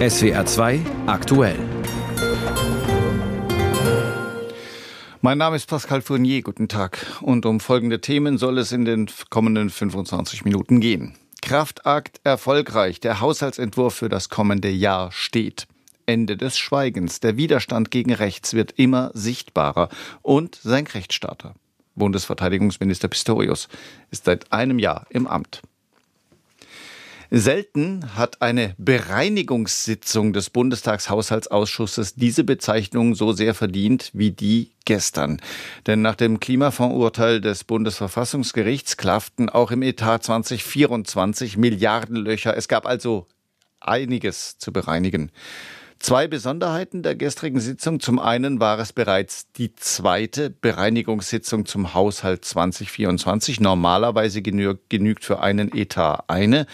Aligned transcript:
SWR 0.00 0.46
2 0.46 0.80
aktuell. 1.06 1.58
Mein 5.20 5.36
Name 5.36 5.56
ist 5.56 5.66
Pascal 5.66 6.00
Fournier, 6.00 6.40
guten 6.40 6.68
Tag. 6.68 7.04
Und 7.20 7.44
um 7.44 7.60
folgende 7.60 8.00
Themen 8.00 8.38
soll 8.38 8.56
es 8.56 8.72
in 8.72 8.86
den 8.86 9.10
kommenden 9.28 9.68
25 9.68 10.46
Minuten 10.46 10.80
gehen. 10.80 11.16
Kraftakt 11.42 12.22
erfolgreich. 12.24 13.00
Der 13.00 13.20
Haushaltsentwurf 13.20 13.94
für 13.94 14.08
das 14.08 14.30
kommende 14.30 14.70
Jahr 14.70 15.12
steht. 15.12 15.66
Ende 16.06 16.38
des 16.38 16.56
Schweigens. 16.56 17.20
Der 17.20 17.36
Widerstand 17.36 17.90
gegen 17.90 18.14
rechts 18.14 18.54
wird 18.54 18.72
immer 18.78 19.10
sichtbarer. 19.12 19.90
Und 20.22 20.54
Senkrechtstarter. 20.54 21.54
Bundesverteidigungsminister 21.94 23.08
Pistorius 23.08 23.68
ist 24.10 24.24
seit 24.24 24.50
einem 24.50 24.78
Jahr 24.78 25.06
im 25.10 25.26
Amt. 25.26 25.60
Selten 27.32 28.16
hat 28.16 28.42
eine 28.42 28.74
Bereinigungssitzung 28.76 30.32
des 30.32 30.50
Bundestagshaushaltsausschusses 30.50 32.16
diese 32.16 32.42
Bezeichnung 32.42 33.14
so 33.14 33.30
sehr 33.30 33.54
verdient 33.54 34.10
wie 34.12 34.32
die 34.32 34.72
gestern. 34.84 35.40
Denn 35.86 36.02
nach 36.02 36.16
dem 36.16 36.40
Klimafondsurteil 36.40 37.40
des 37.40 37.62
Bundesverfassungsgerichts 37.62 38.96
klafften 38.96 39.48
auch 39.48 39.70
im 39.70 39.82
Etat 39.82 40.24
2024 40.24 41.56
Milliardenlöcher. 41.56 42.56
Es 42.56 42.66
gab 42.66 42.84
also 42.84 43.28
einiges 43.78 44.58
zu 44.58 44.72
bereinigen. 44.72 45.30
Zwei 46.00 46.26
Besonderheiten 46.26 47.04
der 47.04 47.14
gestrigen 47.14 47.60
Sitzung. 47.60 48.00
Zum 48.00 48.18
einen 48.18 48.58
war 48.58 48.80
es 48.80 48.92
bereits 48.92 49.52
die 49.52 49.76
zweite 49.76 50.50
Bereinigungssitzung 50.50 51.64
zum 51.64 51.94
Haushalt 51.94 52.44
2024. 52.44 53.60
Normalerweise 53.60 54.42
genügt 54.42 55.24
für 55.24 55.40
einen 55.40 55.72
Etat 55.76 56.24
eine. 56.26 56.66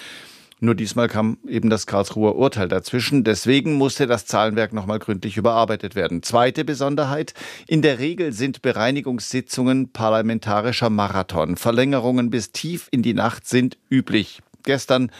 Nur 0.59 0.75
diesmal 0.75 1.09
kam 1.09 1.37
eben 1.47 1.69
das 1.69 1.87
Karlsruher 1.87 2.35
Urteil 2.37 2.69
dazwischen. 2.69 3.25
Deswegen 3.25 3.75
musste 3.75 4.07
das 4.07 4.25
Zahlenwerk 4.25 4.73
nochmal 4.73 4.99
gründlich 4.99 5.37
überarbeitet 5.37 5.95
werden. 5.95 6.23
Zweite 6.23 6.65
Besonderheit. 6.65 7.35
In 7.67 7.83
der 7.83 7.99
Regel 7.99 8.33
sind 8.33 8.63
Bereinigungssitzungen 8.63 9.93
parlamentarischer 9.93 10.89
Marathon. 10.89 11.57
Verlängerungen 11.57 12.31
bis 12.31 12.53
tief 12.53 12.89
in 12.91 13.03
die 13.03 13.15
Nacht 13.15 13.47
sind 13.47 13.77
üblich. 13.91 14.41
Gestern 14.63 15.11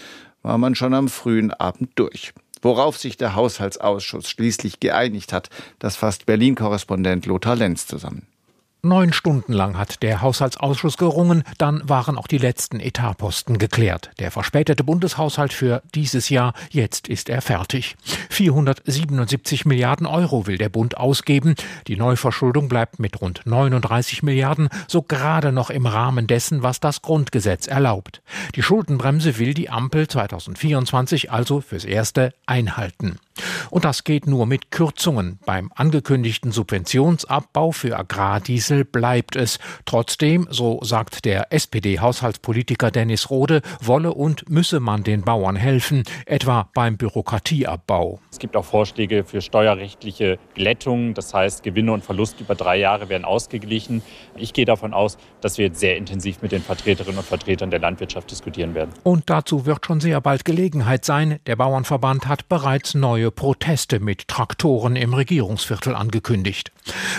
war 0.43 0.57
man 0.57 0.75
schon 0.75 0.95
am 0.95 1.09
frühen 1.09 1.53
Abend 1.53 1.91
durch. 1.97 2.33
Worauf 2.63 2.97
sich 2.97 3.19
der 3.19 3.35
Haushaltsausschuss 3.35 4.31
schließlich 4.31 4.81
geeinigt 4.81 5.33
hat, 5.33 5.51
das 5.79 5.97
fasst 5.97 6.25
Berlin-Korrespondent 6.25 7.27
Lothar 7.27 7.57
Lenz 7.57 7.87
zusammen. 7.87 8.27
Neun 8.83 9.13
Stunden 9.13 9.53
lang 9.53 9.77
hat 9.77 10.03
der 10.05 10.23
Haushaltsausschuss 10.23 10.97
gerungen, 10.97 11.43
dann 11.59 11.83
waren 11.89 12.17
auch 12.17 12.29
die 12.29 12.39
letzten 12.39 12.79
Etatposten 12.79 13.59
geklärt. 13.59 14.11
Der 14.21 14.31
verspätete 14.31 14.85
Bundeshaushalt 14.85 15.53
für 15.53 15.83
dieses 15.95 16.29
Jahr, 16.29 16.53
jetzt 16.71 17.09
ist 17.09 17.29
er 17.29 17.43
fertig. 17.43 17.97
477 18.31 19.65
Milliarden 19.65 20.07
Euro 20.07 20.47
will 20.47 20.57
der 20.57 20.69
Bund 20.69 20.99
ausgeben. 20.99 21.57
Die 21.89 21.97
Neuverschuldung 21.97 22.69
bleibt 22.69 23.01
mit 23.01 23.21
rund 23.21 23.41
39 23.45 24.23
Milliarden 24.23 24.69
so 24.87 25.03
gerade 25.03 25.51
noch 25.51 25.71
im 25.71 25.87
Rahmen 25.87 26.29
dessen, 26.29 26.63
was 26.63 26.79
das 26.79 27.03
Grundgesetz 27.03 27.67
erlaubt. 27.67 28.23
Die 28.55 28.63
Schuldenbremse 28.63 29.39
will 29.39 29.55
die 29.55 29.69
Ampel 29.69 30.07
2024 30.07 31.33
also 31.33 31.61
fürs 31.61 31.85
Erste 31.85 32.35
einhalten. 32.47 33.19
Und 33.71 33.85
das 33.85 34.05
geht 34.05 34.27
nur 34.27 34.47
mit 34.47 34.71
Kürzungen. 34.71 35.39
Beim 35.45 35.71
angekündigten 35.75 36.53
Subventionsabbau 36.53 37.73
für 37.73 37.99
Agrardiesel 37.99 38.66
bleibt 38.85 39.37
es. 39.37 39.59
Trotzdem, 39.85 40.47
so 40.51 40.81
sagt 40.83 41.25
der 41.25 41.53
SPD-Haushaltspolitiker 41.53 42.91
Dennis 42.91 43.31
Rode, 43.31 43.63
wolle 43.81 44.13
und 44.13 44.49
müsse 44.51 44.81
man 44.81 45.03
den 45.03 45.23
Bauern 45.23 45.57
helfen, 45.57 46.05
etwa 46.27 46.69
beim 46.75 46.97
Bürokratieabbau. 46.97 48.21
Es 48.31 48.39
gibt 48.39 48.57
auch 48.57 48.65
Vorschläge 48.65 49.25
für 49.25 49.41
steuerrechtliche 49.41 50.39
Glättungen, 50.55 51.15
das 51.15 51.33
heißt 51.33 51.63
Gewinne 51.63 51.93
und 51.93 52.05
Verluste 52.05 52.43
über 52.45 52.55
drei 52.55 52.77
Jahre 52.77 53.09
werden 53.09 53.25
ausgeglichen. 53.25 54.03
Ich 54.37 54.53
gehe 54.53 54.65
davon 54.65 54.93
aus, 54.93 55.19
dass 55.41 55.59
wir 55.59 55.67
jetzt 55.67 55.81
sehr 55.81 55.97
intensiv 55.97 56.43
mit 56.43 56.53
den 56.53 56.63
Vertreterinnen 56.63 57.19
und 57.19 57.27
Vertretern 57.27 57.71
der 57.71 57.81
Landwirtschaft 57.81 58.31
diskutieren 58.31 58.75
werden. 58.75 58.91
Und 59.03 59.31
dazu 59.31 59.67
wird 59.67 59.87
schon 59.87 60.01
sehr 60.01 60.21
bald 60.21 60.45
Gelegenheit 60.45 61.05
sein. 61.05 61.39
Der 61.47 61.57
Bauernverband 61.57 62.27
hat 62.27 62.49
bereits 62.49 62.95
neue 62.95 63.31
Proteste 63.31 64.01
mit 64.01 64.29
Traktoren 64.29 64.97
im 64.97 65.15
Regierungsviertel 65.15 65.95
angekündigt. 65.95 66.73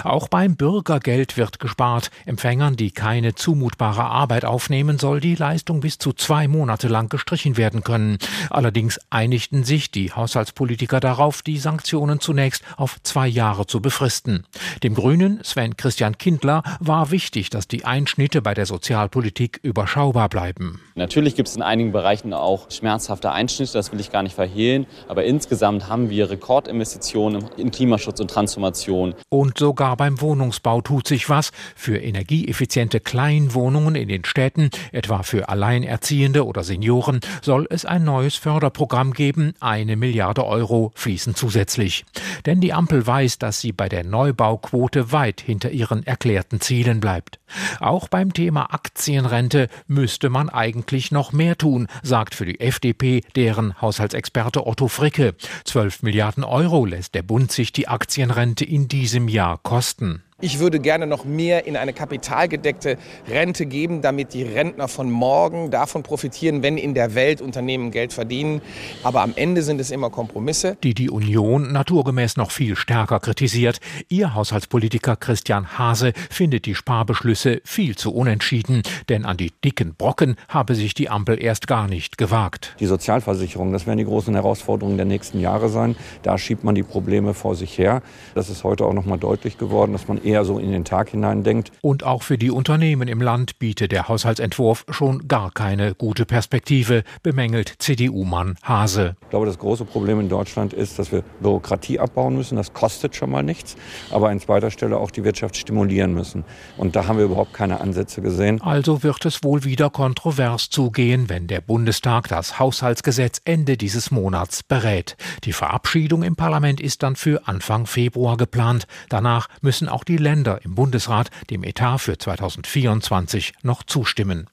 Auch 0.04 0.28
beim 0.28 0.56
Bürgergeld 0.56 1.37
wird 1.38 1.60
gespart. 1.60 2.12
Empfängern, 2.26 2.76
die 2.76 2.92
keine 2.92 3.36
zumutbare 3.36 4.04
Arbeit 4.04 4.46
aufnehmen, 4.46 5.00
soll 5.00 5.20
die 5.20 5.36
Leistung 5.36 5.80
bis 5.80 5.98
zu 5.98 6.14
zwei 6.14 6.48
Monate 6.48 6.88
lang 6.88 7.10
gestrichen 7.10 7.58
werden 7.58 7.84
können. 7.84 8.18
Allerdings 8.50 9.00
einigten 9.10 9.64
sich 9.64 9.92
die 9.92 10.12
Haushaltspolitiker 10.12 11.00
darauf, 11.00 11.42
die 11.42 11.58
Sanktionen 11.58 12.20
zunächst 12.20 12.64
auf 12.76 12.98
zwei 13.04 13.28
Jahre 13.28 13.68
zu 13.68 13.82
befristen. 13.82 14.46
Dem 14.84 14.96
Grünen 14.96 15.40
Sven 15.44 15.78
Christian 15.78 16.18
Kindler 16.18 16.64
war 16.80 17.12
wichtig, 17.12 17.50
dass 17.50 17.68
die 17.68 17.86
Einschnitte 17.86 18.42
bei 18.42 18.54
der 18.54 18.66
Sozialpolitik 18.66 19.60
überschaubar 19.64 20.30
bleiben. 20.30 20.82
Natürlich 20.96 21.36
gibt 21.36 21.48
es 21.48 21.56
in 21.56 21.62
einigen 21.62 21.92
Bereichen 21.92 22.34
auch 22.34 22.72
schmerzhafte 22.72 23.32
Einschnitte, 23.32 23.74
das 23.74 23.92
will 23.92 24.00
ich 24.00 24.12
gar 24.12 24.24
nicht 24.24 24.36
verhehlen, 24.36 24.88
aber 25.08 25.26
insgesamt 25.26 25.88
haben 25.88 26.10
wir 26.10 26.30
Rekordinvestitionen 26.30 27.46
in 27.58 27.72
Klimaschutz 27.72 28.20
und 28.20 28.32
Transformation. 28.32 29.14
Und 29.30 29.58
sogar 29.60 29.96
beim 29.98 30.20
Wohnungsbau 30.22 30.82
tut 30.82 31.08
sich 31.08 31.27
was. 31.30 31.52
Für 31.76 31.98
energieeffiziente 31.98 33.00
Kleinwohnungen 33.00 33.96
in 33.96 34.08
den 34.08 34.26
Städten, 34.26 34.70
etwa 34.92 35.24
für 35.24 35.50
Alleinerziehende 35.50 36.46
oder 36.46 36.64
Senioren, 36.64 37.20
soll 37.42 37.68
es 37.70 37.86
ein 37.86 38.04
neues 38.04 38.36
Förderprogramm 38.36 39.14
geben. 39.14 39.54
Eine 39.60 39.96
Milliarde 39.96 40.46
Euro 40.46 40.92
fließen 40.96 41.36
zusätzlich. 41.36 42.06
Denn 42.46 42.62
die 42.62 42.74
Ampel 42.74 43.06
weiß, 43.06 43.40
dass 43.40 43.62
sie 43.62 43.72
bei 43.72 43.90
der 43.90 44.04
Neubauquote 44.04 45.12
weit 45.12 45.42
hinter 45.42 45.72
ihren 45.72 46.06
erklärten 46.06 46.62
Zielen 46.62 47.00
bleibt. 47.00 47.40
Auch 47.80 48.08
beim 48.08 48.34
Thema 48.34 48.74
Aktienrente 48.74 49.70
müsste 49.88 50.30
man 50.30 50.50
eigentlich 50.50 51.12
noch 51.12 51.32
mehr 51.32 51.58
tun, 51.58 51.88
sagt 52.04 52.36
für 52.36 52.46
die 52.46 52.60
FDP 52.60 53.22
deren 53.36 53.80
Haushaltsexperte 53.82 54.66
Otto 54.66 54.88
Fricke. 54.88 55.36
12 55.64 56.04
Milliarden 56.04 56.44
Euro 56.44 56.86
lässt 56.86 57.16
der 57.16 57.24
Bund 57.24 57.52
sich 57.52 57.72
die 57.72 57.88
Aktienrente 57.88 58.66
in 58.66 58.88
diesem 58.88 59.28
Jahr 59.28 59.60
kosten. 59.64 60.24
Ich 60.40 60.60
würde 60.60 60.80
gerne 60.80 61.08
noch 61.08 61.26
mehr 61.26 61.66
in 61.66 61.76
eine 61.76 61.94
kapitalgedeckte 61.94 63.00
Rente 63.28 63.66
geben, 63.66 64.04
damit 64.04 64.36
die 64.36 64.44
Rentner 64.44 64.88
von 64.88 65.10
morgen 65.10 65.72
davon 65.72 66.04
profitieren, 66.04 66.62
wenn 66.62 66.78
in 66.78 66.94
der 66.94 67.16
Welt 67.16 67.42
Unternehmen 67.42 67.90
Geld 67.90 68.14
verdienen. 68.14 68.62
Aber 69.02 69.24
am 69.24 69.34
Ende 69.36 69.64
sind 69.64 69.82
es 69.82 69.90
immer 69.90 70.12
Kompromisse. 70.12 70.78
Die 70.84 70.94
die 70.94 71.10
Union 71.10 71.72
naturgemäß 71.72 72.38
noch 72.38 72.52
viel 72.52 72.76
stärker 72.76 73.20
kritisiert. 73.20 73.80
Ihr 74.10 74.36
Haushaltspolitiker 74.36 75.16
Christian 75.16 75.80
Hase 75.80 76.14
findet 76.30 76.68
die 76.68 76.76
Sparbeschlüsse 76.76 77.60
viel 77.66 77.96
zu 77.96 78.14
unentschieden, 78.14 78.84
denn 79.10 79.26
an 79.26 79.38
die 79.38 79.54
dicken 79.66 79.96
Brocken 79.96 80.36
habe 80.50 80.76
sich 80.76 80.94
die 80.94 81.10
Ampel 81.10 81.42
erst 81.42 81.66
gar 81.66 81.88
nicht 81.88 82.20
gewagt. 82.20 82.76
Die 82.80 82.86
Sozialversicherung, 82.86 83.74
das 83.74 83.88
werden 83.88 83.98
die 83.98 84.06
großen 84.06 84.36
Herausforderungen 84.36 84.98
der 84.98 85.08
nächsten 85.08 85.40
Jahre 85.40 85.68
sein. 85.70 85.96
Da 86.22 86.38
schiebt 86.38 86.64
man 86.64 86.76
die 86.76 86.84
Probleme 86.84 87.34
vor 87.34 87.56
sich 87.56 87.76
her. 87.80 88.04
Das 88.36 88.52
ist 88.52 88.64
heute 88.64 88.86
auch 88.86 88.94
noch 88.94 89.08
mal 89.08 89.18
deutlich 89.18 89.58
geworden, 89.58 89.94
dass 89.94 90.08
man 90.08 90.27
eher 90.28 90.46
so 90.46 90.60
in 90.60 90.72
den 90.72 90.84
Tag 90.84 91.10
hinein 91.10 91.44
denkt. 91.44 91.72
Und 91.82 92.04
auch 92.04 92.22
für 92.22 92.38
die 92.38 92.52
Unternehmen 92.52 93.08
im 93.08 93.22
Land 93.22 93.60
bietet 93.60 93.92
der 93.92 94.08
Haushaltsentwurf 94.08 94.86
schon 94.90 95.28
gar 95.28 95.52
keine 95.52 95.96
gute 95.96 96.26
Perspektive, 96.26 97.04
bemängelt 97.24 97.74
CDU-Mann 97.80 98.56
Hase. 98.62 99.16
Ich 99.22 99.30
glaube, 99.30 99.46
das 99.46 99.58
große 99.58 99.86
Problem 99.86 100.20
in 100.20 100.30
Deutschland 100.30 100.74
ist, 100.74 101.00
dass 101.00 101.12
wir 101.12 101.24
Bürokratie 101.40 102.00
abbauen 102.00 102.36
müssen. 102.36 102.58
Das 102.58 102.74
kostet 102.74 103.16
schon 103.16 103.30
mal 103.30 103.44
nichts. 103.44 103.76
Aber 104.12 104.30
an 104.30 104.40
zweiter 104.40 104.70
Stelle 104.70 104.98
auch 104.98 105.12
die 105.12 105.24
Wirtschaft 105.24 105.56
stimulieren 105.56 106.14
müssen. 106.14 106.44
Und 106.76 106.96
da 106.96 107.08
haben 107.08 107.18
wir 107.18 107.26
überhaupt 107.26 107.54
keine 107.54 107.80
Ansätze 107.80 108.22
gesehen. 108.22 108.62
Also 108.62 109.04
wird 109.04 109.26
es 109.26 109.44
wohl 109.44 109.64
wieder 109.64 109.90
kontrovers 109.90 110.70
zugehen, 110.70 111.30
wenn 111.30 111.48
der 111.48 111.62
Bundestag 111.62 112.28
das 112.28 112.60
Haushaltsgesetz 112.60 113.42
Ende 113.46 113.78
dieses 113.78 114.12
Monats 114.12 114.64
berät. 114.64 115.16
Die 115.46 115.54
Verabschiedung 115.54 116.24
im 116.24 116.36
Parlament 116.36 116.82
ist 116.82 117.04
dann 117.04 117.16
für 117.16 117.48
Anfang 117.48 117.86
Februar 117.86 118.36
geplant. 118.36 118.88
Danach 119.10 119.48
müssen 119.62 119.88
auch 119.88 120.04
die 120.04 120.17
die 120.18 120.24
Länder 120.24 120.60
im 120.64 120.74
Bundesrat 120.74 121.30
dem 121.52 121.64
Etat 121.64 122.00
für 122.00 122.18
2024 122.18 123.54
noch 123.62 123.84
zustimmen. 123.84 124.48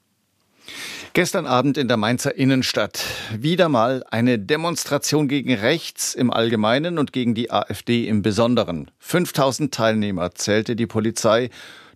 Gestern 1.15 1.47
Abend 1.47 1.79
in 1.79 1.89
der 1.89 1.97
Mainzer 1.97 2.37
Innenstadt 2.37 3.03
wieder 3.37 3.69
mal 3.69 4.05
eine 4.11 4.39
Demonstration 4.39 5.29
gegen 5.29 5.55
rechts 5.55 6.15
im 6.15 6.31
Allgemeinen 6.31 6.99
und 6.99 7.13
gegen 7.13 7.35
die 7.35 7.51
AfD 7.51 8.09
im 8.09 8.23
Besonderen. 8.23 8.91
5000 8.99 9.73
Teilnehmer 9.73 10.35
zählte 10.35 10.77
die 10.77 10.87
Polizei. 10.87 11.51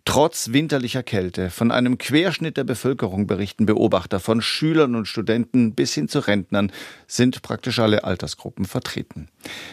Trotz 0.05 0.53
winterlicher 0.53 1.03
Kälte 1.03 1.50
von 1.50 1.70
einem 1.70 1.99
Querschnitt 1.99 2.56
der 2.56 2.65
Bevölkerung 2.65 3.26
berichten 3.26 3.67
Beobachter 3.67 4.20
von 4.20 4.41
Schülern 4.41 4.94
und 4.94 5.06
Studenten 5.06 5.75
bis 5.75 5.93
hin 5.93 6.09
zu 6.09 6.20
Rentnern 6.20 6.73
sind 7.06 7.43
praktisch 7.43 7.81
alle 7.81 8.05
Altersgruppen 8.05 8.65
vertreten. 8.65 9.29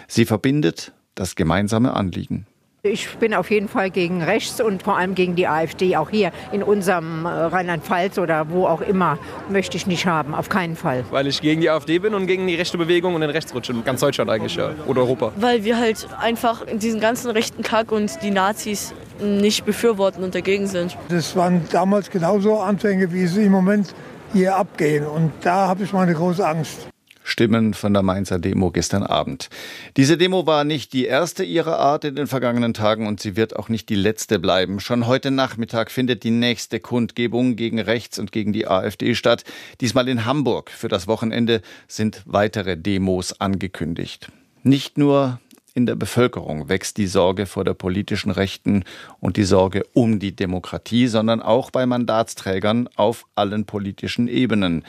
Sie 0.08 0.26
verbindet 0.26 0.92
das 1.14 1.36
gemeinsame 1.36 1.94
Anliegen 1.94 2.48
Ich 2.86 3.18
bin 3.18 3.34
auf 3.34 3.50
jeden 3.50 3.68
Fall 3.68 3.90
gegen 3.90 4.22
rechts 4.22 4.62
und 4.62 4.84
vor 4.84 4.96
allem 4.96 5.16
gegen 5.16 5.36
die 5.36 5.48
AfD. 5.48 5.96
Auch 5.96 6.12
hier 6.12 6.32
in 6.52 6.62
unserem 6.62 7.26
äh, 7.26 7.30
Rheinland-Pfalz 7.30 8.20
oder 8.20 8.48
wo 8.50 8.68
auch 8.68 8.82
immer 8.82 9.18
möchte 9.50 9.76
ich 9.76 9.88
nicht 9.88 10.06
haben. 10.06 10.36
Auf 10.36 10.50
keinen 10.50 10.76
Fall. 10.76 11.04
Weil 11.10 11.26
ich 11.26 11.42
gegen 11.42 11.62
die 11.62 11.70
AfD 11.72 11.98
bin 11.98 12.14
und 12.14 12.28
gegen 12.28 12.46
die 12.46 12.54
rechte 12.54 12.78
Bewegung 12.78 13.16
und 13.16 13.22
den 13.22 13.32
Rechtsrutsch 13.32 13.72
in 13.72 13.84
ganz 13.84 14.02
Deutschland 14.02 14.30
eigentlich 14.30 14.56
ja. 14.56 14.70
oder 14.86 15.02
Europa. 15.02 15.32
Weil 15.38 15.64
wir 15.64 15.80
halt 15.80 16.08
einfach 16.22 16.64
diesen 16.72 17.00
ganzen 17.00 17.32
rechten 17.32 17.64
Kack 17.64 17.92
und 17.92 18.22
die 18.22 18.30
Nazis 18.30 18.94
nicht 19.20 19.66
befürworten 19.66 20.24
und 20.24 20.36
dagegen 20.36 20.68
sind. 20.68 20.96
Das 21.10 21.36
waren 21.36 21.66
damals 21.72 22.12
genauso 22.12 22.60
Anfänge, 22.60 23.12
wie 23.12 23.26
sie 23.26 23.46
im 23.46 23.52
Moment 23.52 23.96
hier 24.32 24.56
abgehen. 24.56 25.08
Und 25.08 25.32
da 25.42 25.68
habe 25.68 25.84
ich 25.84 25.92
meine 25.92 26.14
große 26.14 26.48
Angst. 26.48 26.88
Stimmen 27.26 27.74
von 27.74 27.92
der 27.92 28.04
Mainzer 28.04 28.38
Demo 28.38 28.72
gestern 28.72 29.04
Abend. 29.04 29.50
Diese 29.98 30.16
Demo 30.16 30.46
war 30.46 30.64
nicht 30.64 30.94
die 30.94 31.06
erste 31.06 31.44
ihrer 31.44 31.80
Art 31.80 32.06
in 32.06 32.16
den 32.16 32.28
vergangenen 32.28 32.76
Tagen 32.76 33.08
und 33.08 33.20
sie 33.20 33.36
wird 33.36 33.56
auch 33.56 33.68
nicht 33.68 33.90
die 33.90 33.96
letzte 33.96 34.38
bleiben. 34.38 34.80
Schon 34.80 35.08
heute 35.08 35.32
Nachmittag 35.32 35.90
findet 35.90 36.24
die 36.24 36.32
nächste 36.32 36.80
Kundgebung 36.80 37.56
gegen 37.56 37.80
rechts 37.80 38.20
und 38.20 38.32
gegen 38.32 38.54
die 38.54 38.68
AfD 38.68 39.16
statt. 39.16 39.44
Diesmal 39.82 40.08
in 40.08 40.26
Hamburg. 40.26 40.70
Für 40.70 40.88
das 40.88 41.08
Wochenende 41.08 41.62
sind 41.88 42.22
weitere 42.26 42.78
Demos 42.78 43.42
angekündigt. 43.42 44.32
Nicht 44.62 45.00
nur 45.00 45.40
in 45.74 45.86
der 45.86 45.96
Bevölkerung 45.96 46.70
wächst 46.70 46.98
die 46.98 47.08
Sorge 47.08 47.48
vor 47.48 47.66
der 47.66 47.74
politischen 47.74 48.32
Rechten 48.32 48.84
und 49.20 49.36
die 49.36 49.44
Sorge 49.44 49.84
um 49.94 50.20
die 50.20 50.36
Demokratie, 50.36 51.08
sondern 51.08 51.42
auch 51.42 51.72
bei 51.72 51.86
Mandatsträgern 51.86 52.88
auf 52.96 53.26
allen 53.36 53.66
politischen 53.66 54.28
Ebenen, 54.28 54.86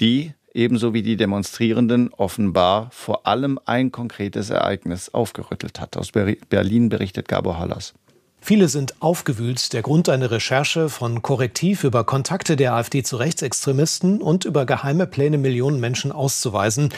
die 0.00 0.34
ebenso 0.56 0.94
wie 0.94 1.02
die 1.02 1.16
Demonstrierenden 1.16 2.12
offenbar 2.14 2.88
vor 2.90 3.26
allem 3.26 3.60
ein 3.64 3.92
konkretes 3.92 4.50
Ereignis 4.50 5.12
aufgerüttelt 5.12 5.80
hat. 5.80 5.96
Aus 5.96 6.10
Berlin 6.12 6.88
berichtet 6.88 7.28
Gabor 7.28 7.58
Hallas. 7.58 7.94
Viele 8.40 8.68
sind 8.68 9.02
aufgewühlt. 9.02 9.72
Der 9.72 9.82
Grund 9.82 10.08
einer 10.08 10.30
Recherche 10.30 10.88
von 10.88 11.20
Korrektiv 11.20 11.84
über 11.84 12.04
Kontakte 12.04 12.56
der 12.56 12.74
AfD 12.74 13.02
zu 13.02 13.16
Rechtsextremisten 13.16 14.22
und 14.22 14.44
über 14.44 14.66
geheime 14.66 15.06
Pläne, 15.06 15.36
Millionen 15.36 15.80
Menschen 15.80 16.12
auszuweisen. 16.12 16.90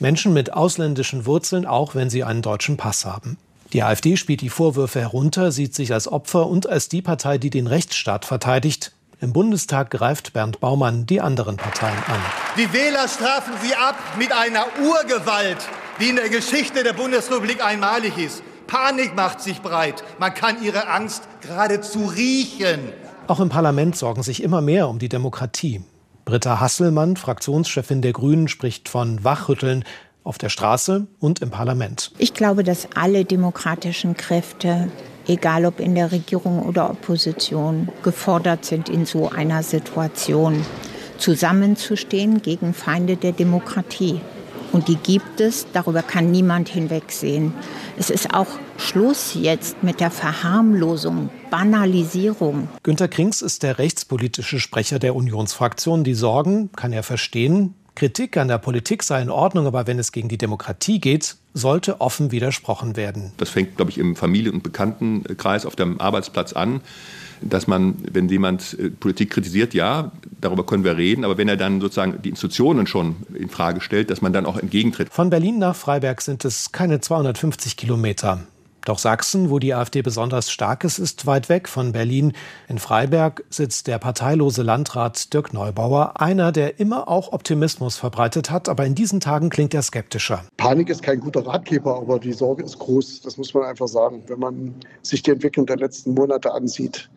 Menschen 0.00 0.32
mit 0.32 0.52
ausländischen 0.52 1.24
Wurzeln, 1.24 1.66
auch 1.66 1.94
wenn 1.94 2.10
sie 2.10 2.24
einen 2.24 2.42
deutschen 2.42 2.76
Pass 2.76 3.04
haben. 3.04 3.36
Die 3.72 3.82
AfD 3.82 4.16
spielt 4.16 4.40
die 4.40 4.48
Vorwürfe 4.48 5.00
herunter, 5.00 5.52
sieht 5.52 5.74
sich 5.74 5.92
als 5.92 6.08
Opfer 6.08 6.46
und 6.46 6.66
als 6.68 6.88
die 6.88 7.02
Partei, 7.02 7.38
die 7.38 7.50
den 7.50 7.66
Rechtsstaat 7.66 8.24
verteidigt. 8.24 8.92
Im 9.20 9.32
Bundestag 9.32 9.90
greift 9.90 10.32
Bernd 10.32 10.60
Baumann 10.60 11.04
die 11.04 11.20
anderen 11.20 11.56
Parteien 11.56 11.98
an. 12.06 12.20
Die 12.56 12.72
Wähler 12.72 13.08
strafen 13.08 13.52
sie 13.60 13.74
ab 13.74 13.96
mit 14.16 14.30
einer 14.30 14.64
Urgewalt, 14.80 15.56
die 15.98 16.10
in 16.10 16.16
der 16.16 16.28
Geschichte 16.28 16.84
der 16.84 16.92
Bundesrepublik 16.92 17.64
einmalig 17.64 18.16
ist. 18.16 18.44
Panik 18.68 19.16
macht 19.16 19.40
sich 19.40 19.60
breit. 19.60 20.04
Man 20.20 20.34
kann 20.34 20.62
ihre 20.62 20.86
Angst 20.86 21.24
geradezu 21.40 22.04
riechen. 22.04 22.92
Auch 23.26 23.40
im 23.40 23.48
Parlament 23.48 23.96
sorgen 23.96 24.22
sich 24.22 24.40
immer 24.40 24.60
mehr 24.60 24.88
um 24.88 25.00
die 25.00 25.08
Demokratie. 25.08 25.82
Britta 26.24 26.60
Hasselmann, 26.60 27.16
Fraktionschefin 27.16 28.02
der 28.02 28.12
Grünen, 28.12 28.46
spricht 28.46 28.88
von 28.88 29.24
Wachrütteln 29.24 29.84
auf 30.22 30.38
der 30.38 30.48
Straße 30.48 31.08
und 31.18 31.40
im 31.40 31.50
Parlament. 31.50 32.12
Ich 32.18 32.34
glaube, 32.34 32.62
dass 32.62 32.86
alle 32.94 33.24
demokratischen 33.24 34.16
Kräfte 34.16 34.92
egal 35.28 35.66
ob 35.66 35.78
in 35.78 35.94
der 35.94 36.10
Regierung 36.10 36.62
oder 36.62 36.90
Opposition, 36.90 37.88
gefordert 38.02 38.64
sind, 38.64 38.88
in 38.88 39.06
so 39.06 39.30
einer 39.30 39.62
Situation 39.62 40.64
zusammenzustehen 41.18 42.42
gegen 42.42 42.74
Feinde 42.74 43.16
der 43.16 43.32
Demokratie. 43.32 44.20
Und 44.70 44.88
die 44.88 44.96
gibt 44.96 45.40
es, 45.40 45.66
darüber 45.72 46.02
kann 46.02 46.30
niemand 46.30 46.68
hinwegsehen. 46.68 47.54
Es 47.96 48.10
ist 48.10 48.34
auch 48.34 48.48
Schluss 48.76 49.34
jetzt 49.34 49.82
mit 49.82 50.00
der 50.00 50.10
Verharmlosung, 50.10 51.30
Banalisierung. 51.50 52.68
Günter 52.82 53.08
Krings 53.08 53.40
ist 53.40 53.62
der 53.62 53.78
rechtspolitische 53.78 54.60
Sprecher 54.60 54.98
der 54.98 55.16
Unionsfraktion. 55.16 56.04
Die 56.04 56.14
Sorgen 56.14 56.70
kann 56.72 56.92
er 56.92 57.02
verstehen. 57.02 57.74
Kritik 57.98 58.36
an 58.36 58.46
der 58.46 58.58
Politik 58.58 59.02
sei 59.02 59.20
in 59.20 59.28
Ordnung, 59.28 59.66
aber 59.66 59.88
wenn 59.88 59.98
es 59.98 60.12
gegen 60.12 60.28
die 60.28 60.38
Demokratie 60.38 61.00
geht, 61.00 61.34
sollte 61.52 62.00
offen 62.00 62.30
widersprochen 62.30 62.94
werden. 62.94 63.32
Das 63.38 63.50
fängt, 63.50 63.74
glaube 63.76 63.90
ich, 63.90 63.98
im 63.98 64.14
Familien- 64.14 64.54
und 64.54 64.62
Bekanntenkreis 64.62 65.66
auf 65.66 65.74
dem 65.74 66.00
Arbeitsplatz 66.00 66.52
an 66.52 66.80
dass 67.40 67.66
man, 67.66 67.94
wenn 68.12 68.28
jemand 68.28 68.76
äh, 68.78 68.90
Politik 68.90 69.30
kritisiert, 69.30 69.74
ja, 69.74 70.10
darüber 70.40 70.66
können 70.66 70.84
wir 70.84 70.96
reden, 70.96 71.24
aber 71.24 71.38
wenn 71.38 71.48
er 71.48 71.56
dann 71.56 71.80
sozusagen 71.80 72.20
die 72.22 72.30
Institutionen 72.30 72.86
schon 72.86 73.16
in 73.32 73.48
Frage 73.48 73.80
stellt, 73.80 74.10
dass 74.10 74.20
man 74.20 74.32
dann 74.32 74.46
auch 74.46 74.56
entgegentritt. 74.56 75.08
Von 75.10 75.30
Berlin 75.30 75.58
nach 75.58 75.76
Freiberg 75.76 76.20
sind 76.20 76.44
es 76.44 76.72
keine 76.72 77.00
250 77.00 77.76
Kilometer. 77.76 78.40
Doch 78.88 78.98
Sachsen, 78.98 79.50
wo 79.50 79.58
die 79.58 79.74
AfD 79.74 80.00
besonders 80.00 80.50
stark 80.50 80.82
ist, 80.82 80.98
ist 80.98 81.26
weit 81.26 81.50
weg 81.50 81.68
von 81.68 81.92
Berlin. 81.92 82.32
In 82.68 82.78
Freiberg 82.78 83.44
sitzt 83.50 83.86
der 83.86 83.98
parteilose 83.98 84.62
Landrat 84.62 85.34
Dirk 85.34 85.52
Neubauer, 85.52 86.18
einer, 86.18 86.52
der 86.52 86.80
immer 86.80 87.06
auch 87.06 87.34
Optimismus 87.34 87.98
verbreitet 87.98 88.50
hat, 88.50 88.66
aber 88.66 88.86
in 88.86 88.94
diesen 88.94 89.20
Tagen 89.20 89.50
klingt 89.50 89.74
er 89.74 89.82
skeptischer. 89.82 90.42
Panik 90.56 90.88
ist 90.88 91.02
kein 91.02 91.20
guter 91.20 91.46
Ratgeber, 91.46 91.98
aber 91.98 92.18
die 92.18 92.32
Sorge 92.32 92.62
ist 92.62 92.78
groß, 92.78 93.20
das 93.20 93.36
muss 93.36 93.52
man 93.52 93.64
einfach 93.64 93.88
sagen. 93.88 94.22
Wenn 94.26 94.38
man 94.38 94.74
sich 95.02 95.22
die 95.22 95.32
Entwicklung 95.32 95.66
der 95.66 95.76
letzten 95.76 96.14
Monate 96.14 96.50
ansieht, 96.50 97.10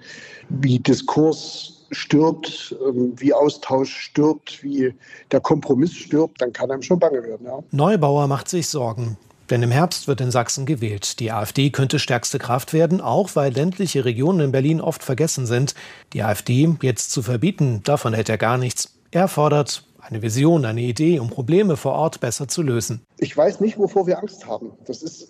wie 0.50 0.77
Diskurs 0.77 1.85
stirbt, 1.91 2.75
ähm, 2.85 3.13
wie 3.15 3.33
Austausch 3.33 3.95
stirbt, 3.95 4.62
wie 4.62 4.94
der 5.31 5.39
Kompromiss 5.39 5.94
stirbt, 5.94 6.41
dann 6.41 6.51
kann 6.51 6.69
einem 6.69 6.81
schon 6.81 7.00
bange 7.00 7.24
werden. 7.24 7.45
Ja. 7.45 7.59
Neubauer 7.71 8.27
macht 8.27 8.50
sich 8.50 8.67
Sorgen. 8.67 9.15
Denn 9.51 9.63
im 9.63 9.71
Herbst 9.71 10.07
wird 10.07 10.21
in 10.21 10.31
Sachsen 10.31 10.65
gewählt. 10.65 11.19
Die 11.19 11.33
AfD 11.33 11.71
könnte 11.71 12.00
stärkste 12.00 12.39
Kraft 12.39 12.71
werden, 12.71 13.01
auch 13.01 13.31
weil 13.36 13.51
ländliche 13.51 14.06
Regionen 14.06 14.39
in 14.39 14.51
Berlin 14.53 14.80
oft 14.80 15.03
vergessen 15.03 15.45
sind. 15.45 15.75
Die 16.13 16.24
AfD 16.24 16.74
jetzt 16.81 17.12
zu 17.12 17.21
verbieten, 17.21 17.81
davon 17.83 18.13
hält 18.13 18.30
er 18.30 18.38
gar 18.38 18.57
nichts. 18.57 18.94
Er 19.12 19.27
fordert 19.27 19.83
eine 20.00 20.21
Vision, 20.21 20.63
eine 20.63 20.80
Idee, 20.80 21.19
um 21.19 21.30
Probleme 21.30 21.75
vor 21.75 21.92
Ort 21.92 22.21
besser 22.21 22.48
zu 22.48 22.62
lösen. 22.62 23.01
Ich 23.18 23.36
weiß 23.36 23.59
nicht, 23.59 23.77
wovor 23.77 24.07
wir 24.07 24.19
Angst 24.19 24.48
haben. 24.48 24.71
Das 24.86 25.03
ist, 25.03 25.27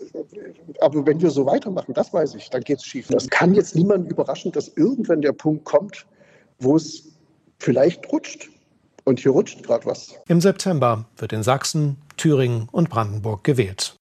aber 0.80 1.04
wenn 1.08 1.20
wir 1.20 1.32
so 1.32 1.48
weitermachen, 1.48 1.96
das 1.96 2.14
weiß 2.14 2.36
ich, 2.36 2.52
dann 2.52 2.62
geht 2.62 2.78
es 2.78 2.86
schief. 2.86 3.08
Das 3.08 3.28
kann 3.28 3.56
jetzt 3.56 3.76
niemanden 3.76 4.08
überraschen, 4.08 4.52
dass 4.52 4.68
irgendwann 4.76 5.22
der 5.22 5.34
Punkt 5.34 5.66
kommt, 5.66 6.06
wo 6.60 6.76
es 6.76 7.10
vielleicht 7.58 8.12
rutscht. 8.12 8.50
Und 9.04 9.20
hier 9.20 9.32
rutscht 9.32 9.64
gerade 9.64 9.88
was. 9.88 10.14
Im 10.28 10.42
September 10.42 11.06
wird 11.18 11.34
in 11.34 11.42
Sachsen, 11.42 11.98
Thüringen 12.18 12.70
und 12.72 12.92
Brandenburg 12.92 13.44
gewählt. 13.44 13.96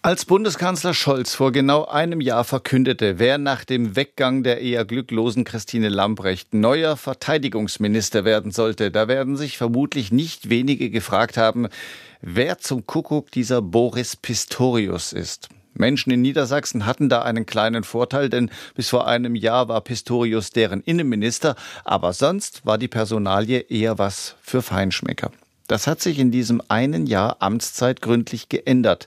Als 0.00 0.24
Bundeskanzler 0.24 0.94
Scholz 0.94 1.34
vor 1.34 1.50
genau 1.50 1.84
einem 1.84 2.20
Jahr 2.20 2.44
verkündete, 2.44 3.18
wer 3.18 3.36
nach 3.36 3.64
dem 3.64 3.96
Weggang 3.96 4.44
der 4.44 4.60
eher 4.60 4.84
glücklosen 4.84 5.42
Christine 5.42 5.88
Lambrecht 5.88 6.54
neuer 6.54 6.96
Verteidigungsminister 6.96 8.24
werden 8.24 8.52
sollte, 8.52 8.92
da 8.92 9.08
werden 9.08 9.36
sich 9.36 9.58
vermutlich 9.58 10.12
nicht 10.12 10.50
wenige 10.50 10.90
gefragt 10.90 11.36
haben, 11.36 11.66
wer 12.20 12.58
zum 12.58 12.86
Kuckuck 12.86 13.32
dieser 13.32 13.60
Boris 13.60 14.14
Pistorius 14.14 15.12
ist. 15.12 15.48
Menschen 15.74 16.12
in 16.12 16.22
Niedersachsen 16.22 16.86
hatten 16.86 17.08
da 17.08 17.22
einen 17.22 17.44
kleinen 17.44 17.82
Vorteil, 17.82 18.30
denn 18.30 18.50
bis 18.76 18.88
vor 18.88 19.08
einem 19.08 19.34
Jahr 19.34 19.66
war 19.66 19.80
Pistorius 19.80 20.50
deren 20.50 20.80
Innenminister, 20.80 21.56
aber 21.84 22.12
sonst 22.12 22.64
war 22.64 22.78
die 22.78 22.88
Personalie 22.88 23.58
eher 23.68 23.98
was 23.98 24.36
für 24.42 24.62
Feinschmecker. 24.62 25.32
Das 25.66 25.86
hat 25.86 26.00
sich 26.00 26.18
in 26.18 26.30
diesem 26.30 26.62
einen 26.68 27.06
Jahr 27.06 27.36
Amtszeit 27.40 28.00
gründlich 28.00 28.48
geändert. 28.48 29.06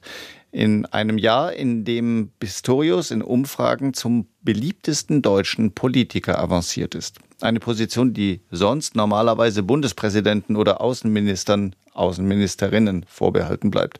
In 0.52 0.86
einem 0.88 1.18
Jahr, 1.18 1.54
in 1.54 1.86
dem 1.86 2.32
Pistorius 2.40 3.10
in 3.12 3.22
Umfragen 3.22 3.94
zum 3.94 4.28
beliebtesten 4.42 5.22
deutschen 5.22 5.74
Politiker 5.74 6.40
avanciert 6.40 6.94
ist. 6.94 7.20
Eine 7.40 7.62
Position, 7.62 8.14
die 8.14 8.42
sonst 8.52 8.96
normalerweise 8.96 9.64
Bundespräsidenten 9.64 10.58
oder 10.58 10.82
Außenministern, 10.82 11.74
Außenministerinnen 11.94 13.06
vorbehalten 13.08 13.72
bleibt. 13.72 14.00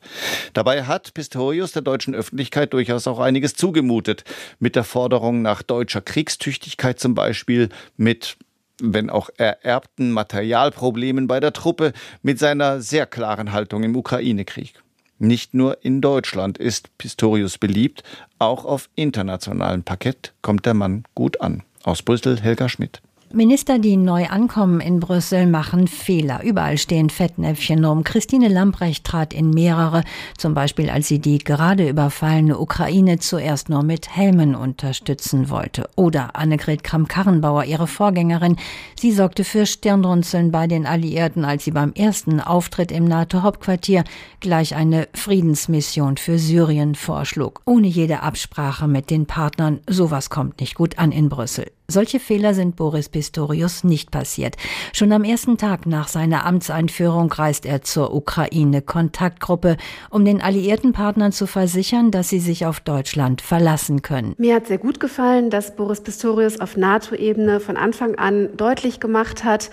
Dabei 0.52 0.84
hat 0.84 1.14
Pistorius 1.14 1.72
der 1.72 1.82
deutschen 1.82 2.14
Öffentlichkeit 2.14 2.74
durchaus 2.74 3.06
auch 3.06 3.18
einiges 3.18 3.54
zugemutet. 3.54 4.24
Mit 4.58 4.76
der 4.76 4.84
Forderung 4.84 5.40
nach 5.40 5.62
deutscher 5.62 6.02
Kriegstüchtigkeit 6.02 7.00
zum 7.00 7.14
Beispiel, 7.14 7.70
mit 7.96 8.36
wenn 8.80 9.10
auch 9.10 9.30
ererbten 9.36 10.10
Materialproblemen 10.10 11.28
bei 11.28 11.40
der 11.40 11.52
Truppe, 11.52 11.92
mit 12.22 12.38
seiner 12.38 12.80
sehr 12.80 13.06
klaren 13.06 13.52
Haltung 13.52 13.84
im 13.84 13.96
Ukraine-Krieg. 13.96 14.82
Nicht 15.24 15.54
nur 15.54 15.84
in 15.84 16.00
Deutschland 16.00 16.58
ist 16.58 16.98
Pistorius 16.98 17.56
beliebt, 17.56 18.02
auch 18.40 18.64
auf 18.64 18.90
internationalem 18.96 19.84
Parkett 19.84 20.32
kommt 20.42 20.66
der 20.66 20.74
Mann 20.74 21.04
gut 21.14 21.40
an. 21.40 21.62
Aus 21.84 22.02
Brüssel 22.02 22.40
Helga 22.40 22.68
Schmidt. 22.68 23.02
Minister, 23.34 23.78
die 23.78 23.96
neu 23.96 24.26
ankommen 24.26 24.80
in 24.80 25.00
Brüssel, 25.00 25.46
machen 25.46 25.88
Fehler. 25.88 26.42
Überall 26.42 26.76
stehen 26.76 27.08
Fettnäpfchen 27.08 27.84
rum. 27.84 28.04
Christine 28.04 28.48
Lamprecht 28.48 29.04
trat 29.04 29.32
in 29.32 29.50
mehrere, 29.50 30.02
zum 30.36 30.52
Beispiel 30.52 30.90
als 30.90 31.08
sie 31.08 31.18
die 31.18 31.38
gerade 31.38 31.88
überfallene 31.88 32.58
Ukraine 32.58 33.18
zuerst 33.18 33.70
nur 33.70 33.82
mit 33.82 34.14
Helmen 34.14 34.54
unterstützen 34.54 35.48
wollte. 35.48 35.88
Oder 35.96 36.36
Annegret 36.36 36.84
Kramp-Karrenbauer, 36.84 37.64
ihre 37.64 37.86
Vorgängerin. 37.86 38.56
Sie 39.00 39.12
sorgte 39.12 39.44
für 39.44 39.64
Stirnrunzeln 39.64 40.50
bei 40.50 40.66
den 40.66 40.86
Alliierten, 40.86 41.44
als 41.44 41.64
sie 41.64 41.70
beim 41.70 41.92
ersten 41.94 42.40
Auftritt 42.40 42.92
im 42.92 43.04
NATO-Hauptquartier 43.04 44.04
gleich 44.40 44.74
eine 44.74 45.08
Friedensmission 45.14 46.18
für 46.18 46.38
Syrien 46.38 46.94
vorschlug. 46.94 47.62
Ohne 47.64 47.86
jede 47.86 48.20
Absprache 48.22 48.86
mit 48.86 49.10
den 49.10 49.26
Partnern. 49.26 49.80
Sowas 49.88 50.28
kommt 50.28 50.60
nicht 50.60 50.74
gut 50.74 50.98
an 50.98 51.12
in 51.12 51.28
Brüssel. 51.28 51.70
Solche 51.88 52.20
Fehler 52.20 52.54
sind 52.54 52.76
Boris 52.76 53.08
Pistorius 53.08 53.84
nicht 53.84 54.10
passiert. 54.10 54.56
Schon 54.94 55.12
am 55.12 55.24
ersten 55.24 55.58
Tag 55.58 55.84
nach 55.84 56.08
seiner 56.08 56.46
Amtseinführung 56.46 57.30
reist 57.30 57.66
er 57.66 57.82
zur 57.82 58.14
Ukraine-Kontaktgruppe, 58.14 59.76
um 60.08 60.24
den 60.24 60.40
alliierten 60.40 60.92
Partnern 60.92 61.32
zu 61.32 61.46
versichern, 61.46 62.10
dass 62.10 62.30
sie 62.30 62.38
sich 62.38 62.64
auf 62.64 62.80
Deutschland 62.80 63.42
verlassen 63.42 64.00
können. 64.00 64.34
Mir 64.38 64.54
hat 64.54 64.68
sehr 64.68 64.78
gut 64.78 65.00
gefallen, 65.00 65.50
dass 65.50 65.76
Boris 65.76 66.00
Pistorius 66.00 66.60
auf 66.60 66.76
NATO-Ebene 66.76 67.60
von 67.60 67.76
Anfang 67.76 68.14
an 68.14 68.56
deutlich 68.56 69.00
gemacht 69.00 69.44
hat, 69.44 69.70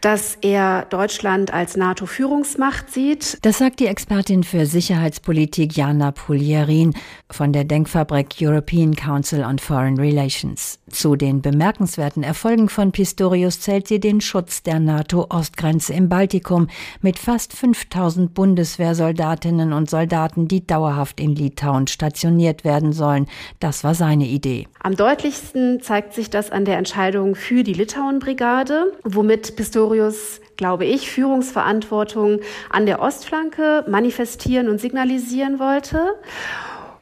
dass 0.00 0.36
er 0.42 0.84
Deutschland 0.90 1.54
als 1.54 1.76
NATO-Führungsmacht 1.76 2.90
sieht. 2.90 3.38
Das 3.42 3.58
sagt 3.58 3.80
die 3.80 3.86
Expertin 3.86 4.42
für 4.42 4.66
Sicherheitspolitik 4.66 5.76
Jana 5.76 6.10
Pulierin 6.10 6.94
von 7.30 7.52
der 7.52 7.64
Denkfabrik 7.64 8.34
European 8.40 8.94
Council 8.94 9.42
on 9.44 9.58
Foreign 9.58 9.98
Relations. 9.98 10.78
Zu 10.90 11.16
den 11.16 11.40
bemerkenswerten 11.52 12.22
Erfolgen 12.22 12.68
von 12.68 12.92
Pistorius 12.92 13.60
zählt 13.60 13.86
sie 13.86 14.00
den 14.00 14.20
Schutz 14.20 14.62
der 14.62 14.80
NATO-Ostgrenze 14.80 15.92
im 15.92 16.08
Baltikum 16.08 16.68
mit 17.02 17.18
fast 17.18 17.52
5000 17.52 18.32
Bundeswehrsoldatinnen 18.32 19.72
und 19.72 19.90
Soldaten, 19.90 20.48
die 20.48 20.66
dauerhaft 20.66 21.20
in 21.20 21.36
Litauen 21.36 21.86
stationiert 21.86 22.64
werden 22.64 22.92
sollen. 22.92 23.26
Das 23.60 23.84
war 23.84 23.94
seine 23.94 24.26
Idee. 24.26 24.66
Am 24.80 24.96
deutlichsten 24.96 25.82
zeigt 25.82 26.14
sich 26.14 26.30
das 26.30 26.50
an 26.50 26.64
der 26.64 26.78
Entscheidung 26.78 27.34
für 27.34 27.62
die 27.62 27.74
Litauen-Brigade, 27.74 28.92
womit 29.04 29.54
Pistorius 29.54 30.40
glaube 30.56 30.84
ich, 30.84 31.10
Führungsverantwortung 31.10 32.40
an 32.70 32.86
der 32.86 33.00
Ostflanke 33.00 33.84
manifestieren 33.88 34.68
und 34.68 34.80
signalisieren 34.80 35.58
wollte. 35.58 36.14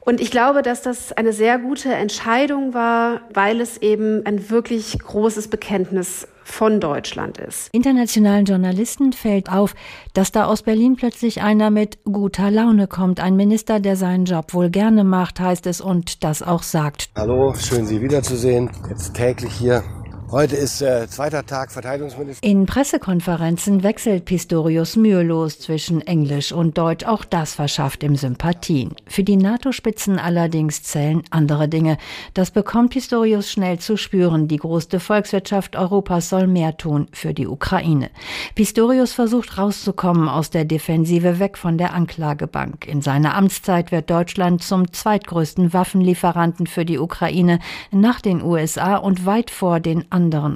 Und 0.00 0.21
ich 0.21 0.30
glaube, 0.30 0.62
dass 0.62 0.83
das 0.83 1.12
eine 1.12 1.33
sehr 1.33 1.59
gute 1.59 1.92
Entscheidung 1.92 2.75
war, 2.75 3.21
weil 3.33 3.61
es 3.61 3.76
eben 3.78 4.25
ein 4.25 4.50
wirklich 4.50 4.99
großes 4.99 5.49
Bekenntnis 5.49 6.26
von 6.42 6.80
Deutschland 6.80 7.38
ist. 7.38 7.69
Internationalen 7.73 8.45
Journalisten 8.45 9.12
fällt 9.12 9.50
auf, 9.50 9.75
dass 10.14 10.33
da 10.33 10.47
aus 10.47 10.62
Berlin 10.62 10.97
plötzlich 10.97 11.42
einer 11.42 11.71
mit 11.71 11.99
guter 12.04 12.50
Laune 12.50 12.88
kommt. 12.88 13.21
Ein 13.21 13.37
Minister, 13.37 13.78
der 13.78 13.95
seinen 13.97 14.25
Job 14.25 14.52
wohl 14.52 14.71
gerne 14.71 15.04
macht, 15.04 15.38
heißt 15.38 15.66
es 15.66 15.80
und 15.80 16.25
das 16.25 16.42
auch 16.42 16.62
sagt. 16.62 17.11
Hallo, 17.16 17.54
schön 17.54 17.87
Sie 17.87 18.02
wiederzusehen. 18.02 18.71
Jetzt 18.88 19.14
täglich 19.14 19.52
hier 19.52 19.85
Heute 20.32 20.54
ist 20.54 20.80
äh, 20.80 21.08
zweiter 21.08 21.44
Tag 21.44 21.72
Verteidigungsminister. 21.72 22.46
In 22.46 22.64
Pressekonferenzen 22.64 23.82
wechselt 23.82 24.26
Pistorius 24.26 24.94
mühelos 24.94 25.58
zwischen 25.58 26.02
Englisch 26.02 26.52
und 26.52 26.78
Deutsch. 26.78 27.04
Auch 27.04 27.25
das 27.25 27.54
verschafft 27.54 28.04
ihm 28.04 28.14
Sympathien. 28.14 28.94
Für 29.08 29.25
die 29.25 29.37
NATO-Spitzen 29.37 30.20
allerdings 30.20 30.84
zählen 30.84 31.25
andere 31.30 31.66
Dinge. 31.66 31.99
Das 32.32 32.52
bekommt 32.52 32.90
Pistorius 32.90 33.50
schnell 33.50 33.80
zu 33.80 33.96
spüren. 33.96 34.46
Die 34.46 34.58
größte 34.58 35.00
Volkswirtschaft 35.00 35.75
Europas 35.75 36.28
soll 36.28 36.46
mehr 36.46 36.76
tun 36.76 37.08
für 37.10 37.34
die 37.34 37.49
Ukraine. 37.49 38.10
Pistorius 38.54 39.12
versucht 39.12 39.58
rauszukommen 39.58 40.28
aus 40.28 40.50
der 40.50 40.64
Defensive 40.64 41.40
weg 41.40 41.58
von 41.58 41.76
der 41.76 41.92
Anklagebank. 41.92 42.87
In 42.87 43.02
seiner 43.02 43.34
Amtszeit 43.34 43.90
wird 43.90 44.08
Deutschland 44.08 44.62
zum 44.62 44.92
zweitgrößten 44.92 45.72
Waffenlieferanten 45.72 46.68
für 46.68 46.84
die 46.84 46.99
Ukraine 46.99 47.58
nach 47.90 48.20
den 48.20 48.44
USA 48.44 48.94
und 48.94 49.26
weit 49.26 49.50
vor 49.50 49.80
den 49.80 50.04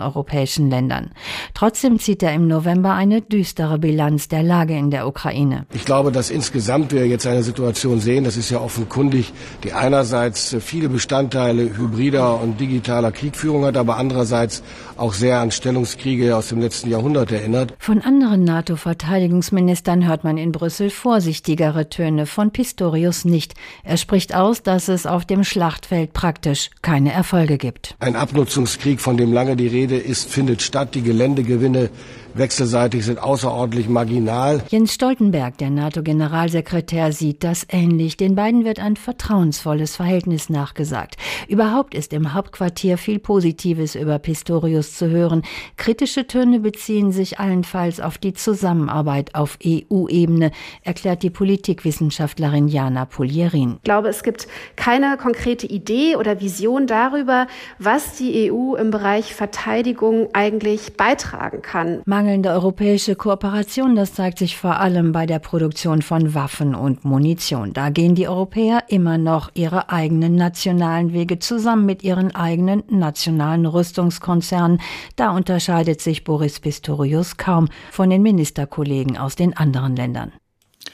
europäischen 0.01 0.71
Ländern. 0.71 1.11
Trotzdem 1.55 1.99
zieht 1.99 2.23
er 2.23 2.35
im 2.35 2.47
November 2.47 2.93
eine 2.95 3.23
düstere 3.23 3.79
Bilanz 3.79 4.29
der 4.29 4.43
Lage 4.43 4.77
in 4.77 4.91
der 4.91 5.07
Ukraine. 5.07 5.67
Ich 5.73 5.85
glaube, 5.85 6.13
dass 6.13 6.31
insgesamt 6.31 6.93
wir 6.93 7.07
jetzt 7.07 7.27
eine 7.27 7.43
Situation 7.43 8.01
sehen, 8.01 8.25
das 8.25 8.37
ist 8.37 8.51
ja 8.51 8.61
offenkundig, 8.61 9.33
die 9.63 9.73
einerseits 9.73 10.57
viele 10.61 10.89
Bestandteile 10.89 11.77
hybrider 11.77 12.41
und 12.41 12.61
digitaler 12.61 13.13
Kriegführung 13.13 13.65
hat, 13.65 13.77
aber 13.77 13.97
andererseits 13.97 14.63
auch 14.99 15.13
sehr 15.13 15.41
an 15.41 15.51
Stellungskriege 15.51 16.37
aus 16.37 16.49
dem 16.49 16.61
letzten 16.61 16.91
Jahrhundert 16.91 17.33
erinnert. 17.33 17.75
Von 17.79 18.01
anderen 18.01 18.45
NATO-Verteidigungsministern 18.45 20.07
hört 20.07 20.25
man 20.25 20.39
in 20.39 20.53
Brüssel 20.53 20.91
vorsichtigere 20.91 21.89
Töne, 21.89 22.27
von 22.27 22.51
Pistorius 22.51 23.25
nicht. 23.25 23.55
Er 23.83 23.97
spricht 23.97 24.35
aus, 24.35 24.63
dass 24.63 24.89
es 24.89 25.07
auf 25.07 25.25
dem 25.25 25.45
Schlachtfeld 25.45 26.13
praktisch 26.13 26.71
keine 26.83 27.13
Erfolge 27.13 27.59
gibt. 27.59 27.97
Ein 28.01 28.17
Abnutzungskrieg, 28.17 29.01
von 29.01 29.17
dem 29.17 29.33
lange 29.33 29.57
die 29.57 29.69
Rede 29.69 29.97
ist, 29.97 30.31
findet 30.31 30.63
statt. 30.63 30.95
Die 30.95 31.03
Geländegewinne 31.03 31.91
wechselseitig 32.37 33.05
sind 33.05 33.23
außerordentlich 33.23 33.89
marginal. 33.89 34.63
Jens 34.69 34.95
Stoltenberg, 34.95 35.59
der 35.59 35.71
NATO-Generalsekretär, 35.71 37.13
sieht 37.13 37.45
das 37.45 37.67
ähnlich. 37.69 38.17
Den 38.17 38.35
beiden 38.35 38.65
wird 38.65 38.81
ein 38.81 38.97
vertrauensvolles 38.97 39.97
Verhältnis 39.97 40.49
nachgesagt. 40.49 41.17
Überhaupt 41.49 41.95
ist 41.95 42.13
im 42.13 42.35
Hauptquartier 42.35 42.99
viel 42.99 43.19
Positives 43.19 43.95
über 43.95 44.19
Pistorius 44.19 44.95
zu 44.97 45.09
hören. 45.11 45.43
Kritische 45.77 46.27
Töne 46.27 46.61
beziehen 46.61 47.13
sich 47.13 47.39
allenfalls 47.39 48.01
auf 48.01 48.19
die 48.19 48.33
Zusammenarbeit 48.33 49.35
auf 49.35 49.59
EU-Ebene, 49.65 50.51
erklärt 50.83 51.23
die 51.23 51.31
Politikwissenschaftlerin 51.31 52.69
Jana 52.69 53.05
Pulierin. 53.05 53.77
Ich 53.77 53.83
glaube, 53.83 54.09
es 54.09 54.23
gibt 54.23 54.49
keine 54.77 55.17
konkrete 55.17 55.67
Idee 55.67 56.17
oder 56.17 56.41
Vision 56.41 56.87
darüber, 56.87 57.47
was 57.79 58.17
die 58.17 58.51
EU 58.51 58.75
im 58.77 58.91
Bereich 58.91 59.35
Verteidigung 59.35 60.29
eigentlich 60.33 60.97
beitragen 60.97 61.63
kann 61.63 62.03
mangelnde 62.25 62.49
europäische 62.53 63.17
Kooperation, 63.17 63.97
das 63.97 64.15
zeigt 64.15 64.39
sich 64.39 64.57
vor 64.57 64.81
allem 64.81 65.13
bei 65.13 65.27
der 65.27 65.41
Produktion 65.41 66.01
von 66.01 66.33
Waffen 66.33 66.75
und 66.75 67.05
Munition. 67.05 67.75
Da 67.75 67.91
gehen 67.91 68.15
die 68.15 68.27
Europäer 68.27 68.85
immer 68.89 69.19
noch 69.19 69.51
ihre 69.53 69.91
eigenen 69.91 70.35
nationalen 70.35 71.13
Wege 71.13 71.39
zusammen 71.39 71.85
mit 71.85 72.03
ihren 72.03 72.35
eigenen 72.35 72.83
nationalen 72.89 73.67
Rüstungskonzernen. 73.67 74.81
Da 75.17 75.33
unterscheidet 75.33 76.01
sich 76.01 76.25
Boris 76.25 76.61
Pistorius 76.61 77.37
kaum 77.37 77.69
von 77.91 78.09
den 78.09 78.23
Ministerkollegen 78.23 79.19
aus 79.19 79.37
den 79.37 79.55
anderen 79.55 79.95
Ländern. 79.95 80.33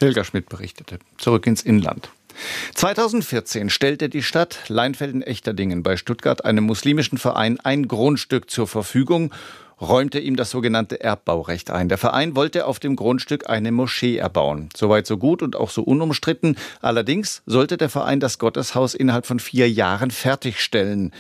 Helga 0.01 0.25
Schmidt 0.25 0.49
berichtete. 0.49 0.99
Zurück 1.17 1.47
ins 1.47 1.63
Inland. 1.63 2.11
2014 2.75 3.71
stellte 3.71 4.09
die 4.09 4.25
Stadt 4.25 4.59
Leinfelden-Echterdingen 4.67 5.85
bei 5.85 5.97
Stuttgart 5.97 6.45
einem 6.45 6.65
muslimischen 6.65 7.19
Verein 7.19 7.61
ein 7.61 7.87
Grundstück 7.87 8.51
zur 8.51 8.67
Verfügung 8.67 9.33
räumte 9.81 10.19
ihm 10.19 10.37
das 10.37 10.51
sogenannte 10.51 11.01
Erbbaurecht 11.01 11.71
ein. 11.71 11.89
Der 11.89 11.99
Verein 11.99 12.37
wollte 12.37 12.67
auf 12.67 12.79
dem 12.79 12.97
Grundstück 12.97 13.49
eine 13.49 13.73
Moschee 13.73 14.17
erbauen. 14.17 14.69
Soweit 14.77 15.07
so 15.07 15.17
gut 15.17 15.43
und 15.43 15.57
auch 15.57 15.71
so 15.71 15.83
unumstritten. 15.83 16.57
Allerdings 16.81 17.43
sollte 17.47 17.77
der 17.77 17.89
Verein 17.89 18.21
das 18.21 18.39
Gotteshaus 18.39 18.95
innerhalb 18.95 19.27
von 19.27 19.41
vier 19.41 19.71
Jahren 19.71 20.11
fertigstellen. 20.11 21.13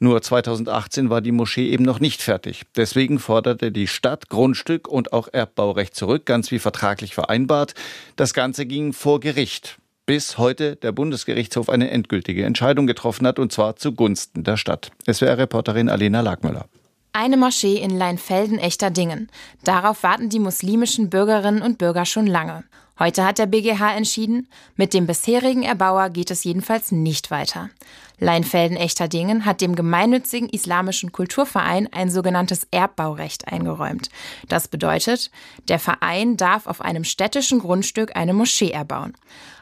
Nur 0.00 0.22
2018 0.22 1.10
war 1.10 1.20
die 1.20 1.32
Moschee 1.32 1.70
eben 1.70 1.84
noch 1.84 1.98
nicht 1.98 2.22
fertig. 2.22 2.62
Deswegen 2.76 3.18
forderte 3.18 3.72
die 3.72 3.88
Stadt 3.88 4.28
Grundstück 4.28 4.86
und 4.86 5.12
auch 5.12 5.28
Erbbaurecht 5.32 5.96
zurück, 5.96 6.24
ganz 6.24 6.52
wie 6.52 6.60
vertraglich 6.60 7.14
vereinbart. 7.14 7.74
Das 8.14 8.32
Ganze 8.32 8.64
ging 8.64 8.92
vor 8.92 9.18
Gericht 9.18 9.78
bis 10.06 10.38
heute 10.38 10.76
der 10.76 10.92
Bundesgerichtshof 10.92 11.68
eine 11.68 11.90
endgültige 11.90 12.44
Entscheidung 12.44 12.86
getroffen 12.86 13.26
hat, 13.26 13.38
und 13.38 13.52
zwar 13.52 13.76
zugunsten 13.76 14.42
der 14.42 14.56
Stadt. 14.56 14.90
SWR-Reporterin 15.06 15.90
Alena 15.90 16.22
Lagmüller. 16.22 16.64
Eine 17.12 17.36
Moschee 17.36 17.76
in 17.76 17.90
Leinfelden-Echterdingen. 17.90 19.28
Darauf 19.64 20.02
warten 20.02 20.28
die 20.28 20.38
muslimischen 20.38 21.10
Bürgerinnen 21.10 21.62
und 21.62 21.78
Bürger 21.78 22.04
schon 22.04 22.26
lange. 22.26 22.64
Heute 22.98 23.24
hat 23.24 23.38
der 23.38 23.46
BGH 23.46 23.94
entschieden, 23.96 24.48
mit 24.76 24.92
dem 24.92 25.06
bisherigen 25.06 25.62
Erbauer 25.62 26.10
geht 26.10 26.30
es 26.30 26.44
jedenfalls 26.44 26.92
nicht 26.92 27.30
weiter. 27.30 27.70
Leinfelden-Echterdingen 28.18 29.44
hat 29.44 29.60
dem 29.60 29.76
gemeinnützigen 29.76 30.48
islamischen 30.48 31.12
Kulturverein 31.12 31.88
ein 31.92 32.10
sogenanntes 32.10 32.66
Erbbaurecht 32.72 33.46
eingeräumt. 33.48 34.10
Das 34.48 34.68
bedeutet, 34.68 35.30
der 35.68 35.78
Verein 35.78 36.36
darf 36.36 36.66
auf 36.66 36.80
einem 36.80 37.04
städtischen 37.04 37.60
Grundstück 37.60 38.16
eine 38.16 38.34
Moschee 38.34 38.72
erbauen. 38.72 39.14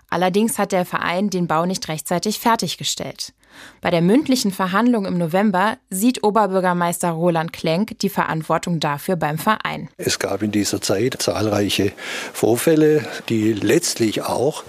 Allerdings 0.09 0.59
hat 0.59 0.73
der 0.73 0.87
Verein 0.87 1.31
den 1.31 1.47
Bau 1.47 1.67
nicht 1.67 1.88
rechtzeitig 1.88 2.38
fertiggestellt. 2.38 3.35
Bei 3.81 3.91
der 3.91 4.01
mündlichen 4.01 4.51
Verhandlung 4.51 5.07
im 5.07 5.19
November 5.19 5.77
sieht 5.91 6.25
Oberbürgermeister 6.25 7.11
Roland 7.11 7.53
Klenk 7.53 7.99
die 8.01 8.09
Verantwortung 8.09 8.81
dafür 8.81 9.17
beim 9.17 9.39
Verein. 9.39 9.89
Es 9.97 10.19
gab 10.19 10.43
in 10.43 10.53
dieser 10.53 10.81
Zeit 10.81 11.17
zahlreiche 11.21 11.93
Vorfälle, 12.33 13.07
die 13.29 13.53
letztlich 13.53 14.23
auch 14.23 14.65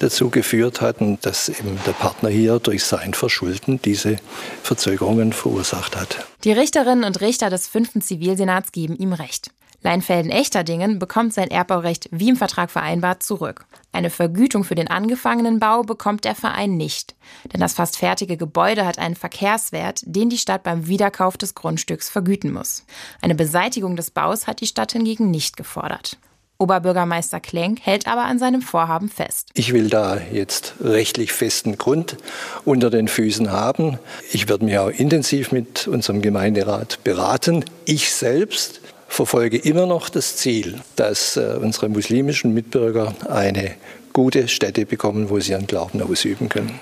dazu 0.00 0.30
geführt 0.30 0.80
hatten, 0.80 1.18
dass 1.22 1.48
eben 1.48 1.78
der 1.86 1.92
Partner 1.92 2.28
hier 2.28 2.58
durch 2.58 2.84
sein 2.84 3.14
Verschulden 3.14 3.80
diese 3.82 4.16
Verzögerungen 4.62 5.32
verursacht 5.32 5.96
hat. 5.96 6.26
Die 6.44 6.52
Richterinnen 6.52 7.04
und 7.04 7.20
Richter 7.20 7.50
des 7.50 7.66
fünften 7.68 8.00
Zivilsenats 8.00 8.72
geben 8.72 8.96
ihm 8.96 9.12
recht. 9.12 9.50
Leinfelden-Echterdingen 9.82 10.98
bekommt 10.98 11.32
sein 11.32 11.50
Erbbaurecht 11.50 12.08
wie 12.10 12.28
im 12.28 12.36
Vertrag 12.36 12.70
vereinbart 12.70 13.22
zurück. 13.22 13.66
Eine 13.92 14.10
Vergütung 14.10 14.64
für 14.64 14.74
den 14.74 14.88
angefangenen 14.88 15.60
Bau 15.60 15.82
bekommt 15.82 16.24
der 16.24 16.34
Verein 16.34 16.76
nicht, 16.76 17.14
denn 17.52 17.60
das 17.60 17.74
fast 17.74 17.96
fertige 17.96 18.36
Gebäude 18.36 18.84
hat 18.84 18.98
einen 18.98 19.14
Verkehrswert, 19.14 20.02
den 20.04 20.30
die 20.30 20.38
Stadt 20.38 20.64
beim 20.64 20.88
Wiederkauf 20.88 21.36
des 21.36 21.54
Grundstücks 21.54 22.10
vergüten 22.10 22.52
muss. 22.52 22.84
Eine 23.22 23.34
Beseitigung 23.34 23.94
des 23.96 24.10
Baus 24.10 24.46
hat 24.46 24.60
die 24.60 24.66
Stadt 24.66 24.92
hingegen 24.92 25.30
nicht 25.30 25.56
gefordert. 25.56 26.18
Oberbürgermeister 26.60 27.38
Klenk 27.38 27.78
hält 27.82 28.08
aber 28.08 28.24
an 28.24 28.40
seinem 28.40 28.62
Vorhaben 28.62 29.08
fest. 29.08 29.50
Ich 29.54 29.72
will 29.72 29.88
da 29.88 30.18
jetzt 30.32 30.74
rechtlich 30.80 31.32
festen 31.32 31.78
Grund 31.78 32.16
unter 32.64 32.90
den 32.90 33.06
Füßen 33.06 33.52
haben. 33.52 34.00
Ich 34.32 34.48
werde 34.48 34.64
mich 34.64 34.76
auch 34.76 34.88
intensiv 34.88 35.52
mit 35.52 35.86
unserem 35.86 36.20
Gemeinderat 36.20 36.98
beraten. 37.04 37.64
Ich 37.84 38.12
selbst 38.12 38.80
verfolge 39.08 39.56
immer 39.56 39.86
noch 39.86 40.08
das 40.08 40.36
Ziel, 40.36 40.80
dass 40.94 41.36
äh, 41.36 41.58
unsere 41.60 41.88
muslimischen 41.88 42.54
Mitbürger 42.54 43.14
eine 43.28 43.74
gute 44.12 44.46
Stätte 44.46 44.86
bekommen, 44.86 45.30
wo 45.30 45.40
sie 45.40 45.52
ihren 45.52 45.66
Glauben 45.66 46.00
ausüben 46.00 46.48
können. 46.48 46.78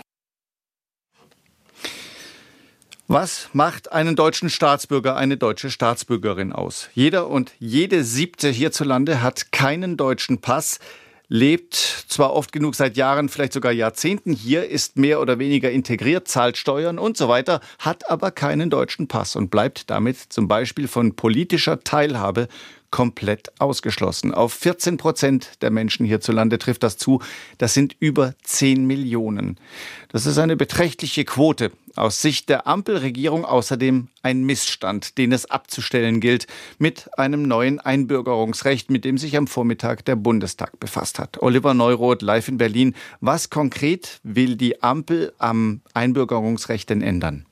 Was 3.08 3.48
macht 3.52 3.92
einen 3.92 4.16
deutschen 4.16 4.50
Staatsbürger, 4.50 5.16
eine 5.16 5.36
deutsche 5.36 5.70
Staatsbürgerin 5.70 6.52
aus? 6.52 6.88
Jeder 6.92 7.28
und 7.28 7.52
jede 7.60 8.02
siebte 8.02 8.48
hierzulande 8.48 9.22
hat 9.22 9.52
keinen 9.52 9.96
deutschen 9.96 10.40
Pass 10.40 10.80
lebt 11.28 11.74
zwar 12.08 12.32
oft 12.32 12.52
genug 12.52 12.74
seit 12.74 12.96
Jahren, 12.96 13.28
vielleicht 13.28 13.52
sogar 13.52 13.72
Jahrzehnten 13.72 14.32
hier, 14.32 14.68
ist 14.68 14.96
mehr 14.96 15.20
oder 15.20 15.38
weniger 15.38 15.70
integriert, 15.70 16.28
zahlt 16.28 16.56
Steuern 16.56 16.98
und 16.98 17.16
so 17.16 17.28
weiter, 17.28 17.60
hat 17.78 18.08
aber 18.10 18.30
keinen 18.30 18.70
deutschen 18.70 19.08
Pass 19.08 19.36
und 19.36 19.50
bleibt 19.50 19.90
damit 19.90 20.18
zum 20.18 20.48
Beispiel 20.48 20.88
von 20.88 21.16
politischer 21.16 21.80
Teilhabe 21.80 22.48
komplett 22.90 23.52
ausgeschlossen. 23.60 24.32
Auf 24.32 24.52
14 24.54 24.96
Prozent 24.96 25.62
der 25.62 25.70
Menschen 25.70 26.06
hierzulande 26.06 26.58
trifft 26.58 26.82
das 26.82 26.96
zu. 26.96 27.20
Das 27.58 27.74
sind 27.74 27.96
über 27.98 28.34
10 28.42 28.86
Millionen. 28.86 29.58
Das 30.10 30.24
ist 30.26 30.38
eine 30.38 30.56
beträchtliche 30.56 31.24
Quote. 31.24 31.72
Aus 31.96 32.20
Sicht 32.20 32.50
der 32.50 32.66
Ampelregierung 32.66 33.46
außerdem 33.46 34.08
ein 34.22 34.44
Missstand, 34.44 35.16
den 35.16 35.32
es 35.32 35.50
abzustellen 35.50 36.20
gilt, 36.20 36.46
mit 36.78 37.08
einem 37.18 37.42
neuen 37.42 37.80
Einbürgerungsrecht, 37.80 38.90
mit 38.90 39.06
dem 39.06 39.16
sich 39.16 39.36
am 39.36 39.46
Vormittag 39.46 40.04
der 40.04 40.16
Bundestag 40.16 40.78
befasst 40.78 41.18
hat. 41.18 41.42
Oliver 41.42 41.72
Neuroth 41.72 42.20
live 42.20 42.48
in 42.48 42.58
Berlin. 42.58 42.94
Was 43.20 43.48
konkret 43.48 44.20
will 44.22 44.56
die 44.56 44.82
Ampel 44.82 45.32
am 45.38 45.80
Einbürgerungsrecht 45.94 46.90
denn 46.90 47.00
ändern? 47.00 47.46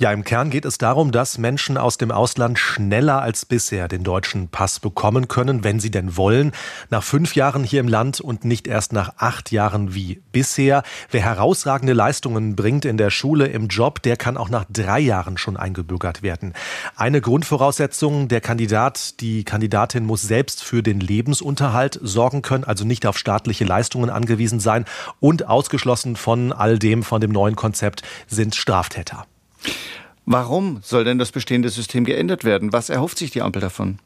Ja, 0.00 0.12
im 0.12 0.22
Kern 0.22 0.50
geht 0.50 0.64
es 0.64 0.78
darum, 0.78 1.10
dass 1.10 1.38
Menschen 1.38 1.76
aus 1.76 1.98
dem 1.98 2.12
Ausland 2.12 2.56
schneller 2.56 3.20
als 3.20 3.44
bisher 3.44 3.88
den 3.88 4.04
deutschen 4.04 4.46
Pass 4.46 4.78
bekommen 4.78 5.26
können, 5.26 5.64
wenn 5.64 5.80
sie 5.80 5.90
denn 5.90 6.16
wollen. 6.16 6.52
Nach 6.88 7.02
fünf 7.02 7.34
Jahren 7.34 7.64
hier 7.64 7.80
im 7.80 7.88
Land 7.88 8.20
und 8.20 8.44
nicht 8.44 8.68
erst 8.68 8.92
nach 8.92 9.14
acht 9.16 9.50
Jahren 9.50 9.96
wie 9.96 10.22
bisher. 10.30 10.84
Wer 11.10 11.22
herausragende 11.22 11.94
Leistungen 11.94 12.54
bringt 12.54 12.84
in 12.84 12.96
der 12.96 13.10
Schule, 13.10 13.48
im 13.48 13.66
Job, 13.66 14.00
der 14.02 14.16
kann 14.16 14.36
auch 14.36 14.50
nach 14.50 14.66
drei 14.72 15.00
Jahren 15.00 15.36
schon 15.36 15.56
eingebürgert 15.56 16.22
werden. 16.22 16.52
Eine 16.94 17.20
Grundvoraussetzung, 17.20 18.28
der 18.28 18.40
Kandidat, 18.40 19.18
die 19.18 19.42
Kandidatin 19.42 20.06
muss 20.06 20.22
selbst 20.22 20.62
für 20.62 20.84
den 20.84 21.00
Lebensunterhalt 21.00 21.98
sorgen 22.00 22.42
können, 22.42 22.62
also 22.62 22.84
nicht 22.84 23.04
auf 23.04 23.18
staatliche 23.18 23.64
Leistungen 23.64 24.10
angewiesen 24.10 24.60
sein 24.60 24.84
und 25.18 25.48
ausgeschlossen 25.48 26.14
von 26.14 26.52
all 26.52 26.78
dem, 26.78 27.02
von 27.02 27.20
dem 27.20 27.32
neuen 27.32 27.56
Konzept 27.56 28.02
sind 28.28 28.54
Straftäter. 28.54 29.26
Warum 30.26 30.80
soll 30.82 31.04
denn 31.04 31.18
das 31.18 31.32
bestehende 31.32 31.70
System 31.70 32.04
geändert 32.04 32.44
werden? 32.44 32.72
Was 32.72 32.90
erhofft 32.90 33.18
sich 33.18 33.30
die 33.30 33.42
Ampel 33.42 33.62
davon? 33.62 33.98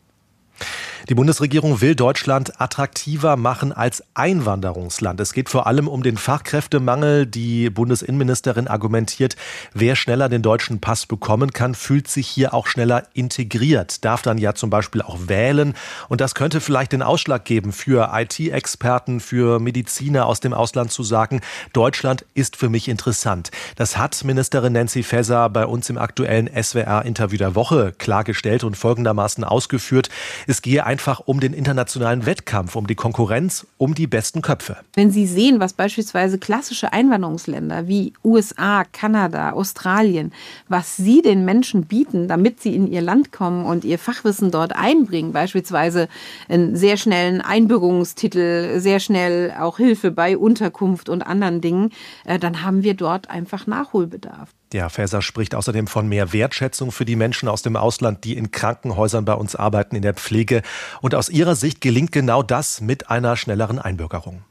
Die 1.08 1.16
Bundesregierung 1.16 1.80
will 1.80 1.96
Deutschland 1.96 2.60
attraktiver 2.60 3.36
machen 3.36 3.72
als 3.72 4.04
Einwanderungsland. 4.14 5.18
Es 5.18 5.32
geht 5.32 5.48
vor 5.48 5.66
allem 5.66 5.88
um 5.88 6.04
den 6.04 6.16
Fachkräftemangel. 6.16 7.26
Die 7.26 7.70
Bundesinnenministerin 7.70 8.68
argumentiert, 8.68 9.34
wer 9.74 9.96
schneller 9.96 10.28
den 10.28 10.42
deutschen 10.42 10.80
Pass 10.80 11.06
bekommen 11.06 11.52
kann, 11.52 11.74
fühlt 11.74 12.06
sich 12.06 12.28
hier 12.28 12.54
auch 12.54 12.68
schneller 12.68 13.08
integriert, 13.14 14.04
darf 14.04 14.22
dann 14.22 14.38
ja 14.38 14.54
zum 14.54 14.70
Beispiel 14.70 15.02
auch 15.02 15.18
wählen. 15.26 15.74
Und 16.08 16.20
das 16.20 16.36
könnte 16.36 16.60
vielleicht 16.60 16.92
den 16.92 17.02
Ausschlag 17.02 17.44
geben 17.44 17.72
für 17.72 18.12
IT-Experten, 18.14 19.18
für 19.18 19.58
Mediziner 19.58 20.26
aus 20.26 20.38
dem 20.38 20.52
Ausland 20.54 20.92
zu 20.92 21.02
sagen, 21.02 21.40
Deutschland 21.72 22.24
ist 22.34 22.54
für 22.56 22.68
mich 22.68 22.86
interessant. 22.88 23.50
Das 23.74 23.96
hat 23.96 24.22
Ministerin 24.22 24.74
Nancy 24.74 25.02
Faeser 25.02 25.48
bei 25.48 25.66
uns 25.66 25.90
im 25.90 25.98
aktuellen 25.98 26.48
SWR-Interview 26.48 27.38
der 27.38 27.56
Woche 27.56 27.92
klargestellt 27.98 28.62
und 28.62 28.76
folgendermaßen 28.76 29.42
ausgeführt. 29.42 30.08
Es 30.46 30.62
gehe 30.62 30.91
einfach 30.92 31.20
um 31.20 31.40
den 31.40 31.54
internationalen 31.54 32.26
Wettkampf, 32.26 32.76
um 32.76 32.86
die 32.86 32.94
Konkurrenz, 32.94 33.66
um 33.78 33.94
die 33.94 34.06
besten 34.06 34.42
Köpfe. 34.42 34.76
Wenn 34.92 35.10
Sie 35.10 35.26
sehen, 35.26 35.58
was 35.58 35.72
beispielsweise 35.72 36.36
klassische 36.38 36.92
Einwanderungsländer 36.92 37.88
wie 37.88 38.12
USA, 38.22 38.84
Kanada, 38.84 39.52
Australien, 39.52 40.32
was 40.68 40.98
sie 40.98 41.22
den 41.22 41.46
Menschen 41.46 41.84
bieten, 41.84 42.28
damit 42.28 42.60
sie 42.60 42.76
in 42.76 42.92
ihr 42.92 43.00
Land 43.00 43.32
kommen 43.32 43.64
und 43.64 43.84
ihr 43.84 43.98
Fachwissen 43.98 44.50
dort 44.50 44.76
einbringen, 44.76 45.32
beispielsweise 45.32 46.08
einen 46.50 46.76
sehr 46.76 46.98
schnellen 46.98 47.40
Einbürgerungstitel, 47.40 48.78
sehr 48.78 49.00
schnell 49.00 49.54
auch 49.58 49.78
Hilfe 49.78 50.10
bei 50.10 50.36
Unterkunft 50.36 51.08
und 51.08 51.22
anderen 51.22 51.62
Dingen, 51.62 51.90
äh, 52.26 52.38
dann 52.38 52.62
haben 52.62 52.82
wir 52.82 52.92
dort 52.92 53.30
einfach 53.30 53.66
Nachholbedarf. 53.66 54.50
Der 54.72 54.88
Faeser 54.88 55.20
spricht 55.20 55.54
außerdem 55.54 55.86
von 55.86 56.08
mehr 56.08 56.32
Wertschätzung 56.32 56.92
für 56.92 57.04
die 57.04 57.16
Menschen 57.16 57.48
aus 57.48 57.60
dem 57.60 57.76
Ausland, 57.76 58.24
die 58.24 58.36
in 58.36 58.50
Krankenhäusern 58.50 59.26
bei 59.26 59.34
uns 59.34 59.54
arbeiten, 59.54 59.96
in 59.96 60.02
der 60.02 60.14
Pflege. 60.14 60.62
Und 61.02 61.14
aus 61.14 61.28
ihrer 61.28 61.56
Sicht 61.56 61.82
gelingt 61.82 62.10
genau 62.10 62.42
das 62.42 62.80
mit 62.80 63.10
einer 63.10 63.36
schnelleren 63.36 63.78
Einbürgerung. 63.78 64.44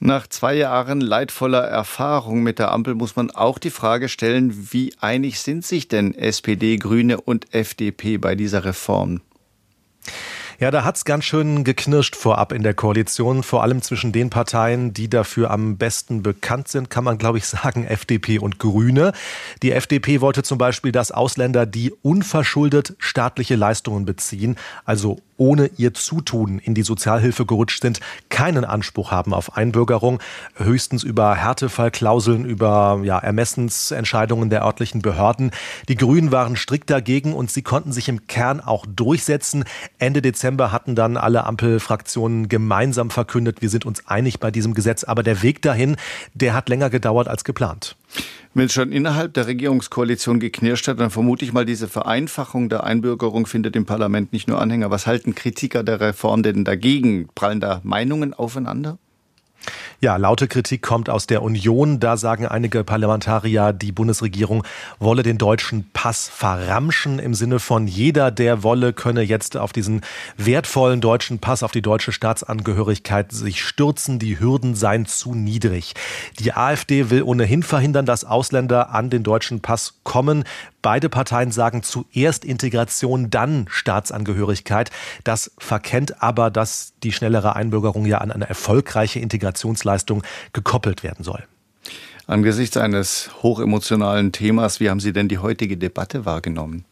Nach 0.00 0.26
zwei 0.28 0.54
Jahren 0.54 1.00
leidvoller 1.00 1.64
Erfahrung 1.64 2.42
mit 2.42 2.58
der 2.58 2.70
Ampel 2.70 2.94
muss 2.94 3.16
man 3.16 3.30
auch 3.30 3.58
die 3.58 3.70
Frage 3.70 4.08
stellen, 4.08 4.72
wie 4.72 4.94
einig 5.00 5.40
sind 5.40 5.66
sich 5.66 5.88
denn 5.88 6.14
SPD, 6.14 6.76
Grüne 6.76 7.20
und 7.20 7.52
FDP 7.52 8.16
bei 8.16 8.34
dieser 8.34 8.64
Reform? 8.64 9.20
Ja, 10.60 10.72
da 10.72 10.82
hat's 10.82 11.04
ganz 11.04 11.24
schön 11.24 11.62
geknirscht 11.62 12.16
vorab 12.16 12.50
in 12.50 12.64
der 12.64 12.74
Koalition, 12.74 13.44
vor 13.44 13.62
allem 13.62 13.80
zwischen 13.80 14.10
den 14.10 14.28
Parteien, 14.28 14.92
die 14.92 15.08
dafür 15.08 15.52
am 15.52 15.76
besten 15.76 16.24
bekannt 16.24 16.66
sind, 16.66 16.90
kann 16.90 17.04
man 17.04 17.16
glaube 17.16 17.38
ich 17.38 17.46
sagen, 17.46 17.84
FDP 17.84 18.40
und 18.40 18.58
Grüne. 18.58 19.12
Die 19.62 19.70
FDP 19.70 20.20
wollte 20.20 20.42
zum 20.42 20.58
Beispiel, 20.58 20.90
dass 20.90 21.12
Ausländer, 21.12 21.64
die 21.64 21.92
unverschuldet 22.02 22.96
staatliche 22.98 23.54
Leistungen 23.54 24.04
beziehen, 24.04 24.56
also 24.84 25.20
ohne 25.38 25.70
ihr 25.78 25.94
Zutun 25.94 26.58
in 26.58 26.74
die 26.74 26.82
Sozialhilfe 26.82 27.46
gerutscht 27.46 27.80
sind, 27.80 28.00
keinen 28.28 28.64
Anspruch 28.64 29.10
haben 29.10 29.32
auf 29.32 29.56
Einbürgerung, 29.56 30.20
höchstens 30.56 31.02
über 31.02 31.34
Härtefallklauseln, 31.34 32.44
über 32.44 33.00
ja, 33.04 33.18
Ermessensentscheidungen 33.18 34.50
der 34.50 34.64
örtlichen 34.64 35.00
Behörden. 35.00 35.52
Die 35.88 35.96
Grünen 35.96 36.32
waren 36.32 36.56
strikt 36.56 36.90
dagegen 36.90 37.32
und 37.32 37.50
sie 37.50 37.62
konnten 37.62 37.92
sich 37.92 38.08
im 38.08 38.26
Kern 38.26 38.60
auch 38.60 38.84
durchsetzen. 38.86 39.64
Ende 39.98 40.20
Dezember 40.20 40.72
hatten 40.72 40.94
dann 40.94 41.16
alle 41.16 41.44
Ampelfraktionen 41.44 42.48
gemeinsam 42.48 43.10
verkündet, 43.10 43.62
wir 43.62 43.70
sind 43.70 43.86
uns 43.86 44.06
einig 44.06 44.40
bei 44.40 44.50
diesem 44.50 44.74
Gesetz, 44.74 45.04
aber 45.04 45.22
der 45.22 45.42
Weg 45.42 45.62
dahin, 45.62 45.96
der 46.34 46.54
hat 46.54 46.68
länger 46.68 46.90
gedauert 46.90 47.28
als 47.28 47.44
geplant. 47.44 47.96
Wenn 48.54 48.66
es 48.66 48.72
schon 48.72 48.92
innerhalb 48.92 49.34
der 49.34 49.46
Regierungskoalition 49.46 50.40
geknirscht 50.40 50.88
hat, 50.88 50.98
dann 51.00 51.10
vermute 51.10 51.44
ich 51.44 51.52
mal, 51.52 51.64
diese 51.64 51.88
Vereinfachung 51.88 52.68
der 52.68 52.84
Einbürgerung 52.84 53.46
findet 53.46 53.76
im 53.76 53.86
Parlament 53.86 54.32
nicht 54.32 54.48
nur 54.48 54.60
Anhänger. 54.60 54.90
Was 54.90 55.06
halten 55.06 55.34
Kritiker 55.34 55.84
der 55.84 56.00
Reform 56.00 56.42
denn 56.42 56.64
dagegen? 56.64 57.28
Prallen 57.34 57.60
da 57.60 57.80
Meinungen 57.84 58.34
aufeinander? 58.34 58.98
Ja, 60.00 60.16
laute 60.16 60.46
Kritik 60.46 60.82
kommt 60.82 61.10
aus 61.10 61.26
der 61.26 61.42
Union. 61.42 61.98
Da 61.98 62.16
sagen 62.16 62.46
einige 62.46 62.84
Parlamentarier, 62.84 63.72
die 63.72 63.90
Bundesregierung 63.90 64.64
wolle 65.00 65.24
den 65.24 65.38
deutschen 65.38 65.90
Pass 65.92 66.28
verramschen 66.28 67.18
im 67.18 67.34
Sinne 67.34 67.58
von 67.58 67.88
jeder, 67.88 68.30
der 68.30 68.62
wolle, 68.62 68.92
könne 68.92 69.22
jetzt 69.22 69.56
auf 69.56 69.72
diesen 69.72 70.02
wertvollen 70.36 71.00
deutschen 71.00 71.40
Pass, 71.40 71.64
auf 71.64 71.72
die 71.72 71.82
deutsche 71.82 72.12
Staatsangehörigkeit 72.12 73.32
sich 73.32 73.64
stürzen. 73.64 74.20
Die 74.20 74.38
Hürden 74.38 74.76
seien 74.76 75.06
zu 75.06 75.34
niedrig. 75.34 75.94
Die 76.38 76.52
AfD 76.52 77.10
will 77.10 77.22
ohnehin 77.24 77.64
verhindern, 77.64 78.06
dass 78.06 78.24
Ausländer 78.24 78.94
an 78.94 79.10
den 79.10 79.24
deutschen 79.24 79.60
Pass 79.60 79.94
kommen. 80.04 80.44
Beide 80.88 81.10
Parteien 81.10 81.50
sagen 81.50 81.82
zuerst 81.82 82.46
Integration, 82.46 83.28
dann 83.28 83.66
Staatsangehörigkeit. 83.68 84.90
Das 85.22 85.50
verkennt 85.58 86.22
aber, 86.22 86.50
dass 86.50 86.94
die 87.02 87.12
schnellere 87.12 87.54
Einbürgerung 87.54 88.06
ja 88.06 88.22
an 88.22 88.32
eine 88.32 88.48
erfolgreiche 88.48 89.18
Integrationsleistung 89.20 90.22
gekoppelt 90.54 91.02
werden 91.02 91.24
soll. 91.24 91.44
Angesichts 92.26 92.78
eines 92.78 93.28
hochemotionalen 93.42 94.32
Themas, 94.32 94.80
wie 94.80 94.88
haben 94.88 94.98
Sie 94.98 95.12
denn 95.12 95.28
die 95.28 95.36
heutige 95.36 95.76
Debatte 95.76 96.24
wahrgenommen? 96.24 96.86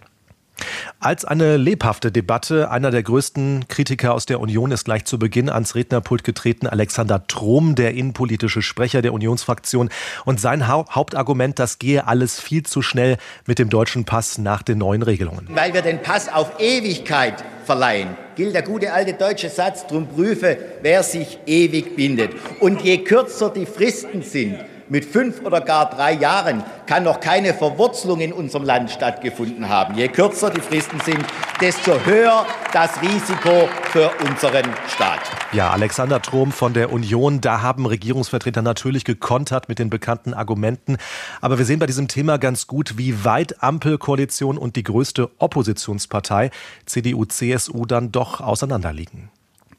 Als 1.00 1.24
eine 1.24 1.56
lebhafte 1.56 2.10
Debatte. 2.10 2.70
Einer 2.70 2.90
der 2.90 3.02
größten 3.02 3.68
Kritiker 3.68 4.14
aus 4.14 4.26
der 4.26 4.40
Union 4.40 4.70
ist 4.70 4.84
gleich 4.84 5.04
zu 5.04 5.18
Beginn 5.18 5.48
ans 5.48 5.74
Rednerpult 5.74 6.24
getreten, 6.24 6.66
Alexander 6.66 7.26
Trom, 7.26 7.74
der 7.74 7.94
innenpolitische 7.94 8.62
Sprecher 8.62 9.02
der 9.02 9.12
Unionsfraktion. 9.12 9.90
Und 10.24 10.40
sein 10.40 10.68
Hauptargument, 10.68 11.58
das 11.58 11.78
gehe 11.78 12.06
alles 12.06 12.40
viel 12.40 12.64
zu 12.64 12.82
schnell 12.82 13.18
mit 13.46 13.58
dem 13.58 13.68
deutschen 13.68 14.04
Pass 14.04 14.38
nach 14.38 14.62
den 14.62 14.78
neuen 14.78 15.02
Regelungen. 15.02 15.48
Weil 15.50 15.74
wir 15.74 15.82
den 15.82 16.02
Pass 16.02 16.32
auf 16.32 16.58
Ewigkeit 16.58 17.44
verleihen, 17.64 18.16
gilt 18.36 18.54
der 18.54 18.62
gute 18.62 18.92
alte 18.92 19.12
deutsche 19.12 19.50
Satz, 19.50 19.86
drum 19.86 20.08
prüfe, 20.08 20.56
wer 20.82 21.02
sich 21.02 21.38
ewig 21.46 21.96
bindet. 21.96 22.30
Und 22.60 22.82
je 22.82 22.98
kürzer 22.98 23.50
die 23.50 23.66
Fristen 23.66 24.22
sind, 24.22 24.58
mit 24.88 25.04
fünf 25.04 25.42
oder 25.42 25.60
gar 25.60 25.90
drei 25.90 26.12
Jahren 26.12 26.62
kann 26.86 27.02
noch 27.02 27.20
keine 27.20 27.54
Verwurzelung 27.54 28.20
in 28.20 28.32
unserem 28.32 28.64
Land 28.64 28.90
stattgefunden 28.90 29.68
haben. 29.68 29.96
Je 29.96 30.08
kürzer 30.08 30.50
die 30.50 30.60
Fristen 30.60 31.00
sind, 31.00 31.24
desto 31.60 31.92
höher 32.04 32.46
das 32.72 32.90
Risiko 33.02 33.68
für 33.90 34.10
unseren 34.28 34.64
Staat. 34.88 35.20
Ja, 35.52 35.70
Alexander 35.70 36.20
Trom 36.20 36.52
von 36.52 36.72
der 36.72 36.92
Union, 36.92 37.40
da 37.40 37.62
haben 37.62 37.86
Regierungsvertreter 37.86 38.62
natürlich 38.62 39.04
gekontert 39.04 39.68
mit 39.68 39.78
den 39.78 39.90
bekannten 39.90 40.34
Argumenten. 40.34 40.96
Aber 41.40 41.58
wir 41.58 41.64
sehen 41.64 41.78
bei 41.78 41.86
diesem 41.86 42.08
Thema 42.08 42.38
ganz 42.38 42.66
gut, 42.66 42.98
wie 42.98 43.24
weit 43.24 43.62
Ampelkoalition 43.62 44.58
und 44.58 44.76
die 44.76 44.82
größte 44.82 45.30
Oppositionspartei 45.38 46.50
CDU, 46.84 47.24
CSU 47.24 47.86
dann 47.86 48.12
doch 48.12 48.40
auseinanderliegen. 48.40 49.30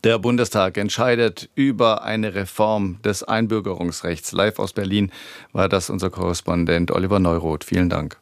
Der 0.03 0.19
Bundestag 0.19 0.77
entscheidet 0.77 1.49
über 1.55 2.03
eine 2.03 2.35
Reform 2.35 3.01
des 3.01 3.23
Einbürgerungsrechts. 3.23 4.31
Live 4.31 4.59
aus 4.59 4.73
Berlin 4.73 5.11
war 5.53 5.69
das 5.69 5.89
unser 5.89 6.11
Korrespondent 6.11 6.91
Oliver 6.91 7.19
Neuroth. 7.19 7.63
Vielen 7.63 7.89
Dank. 7.89 8.17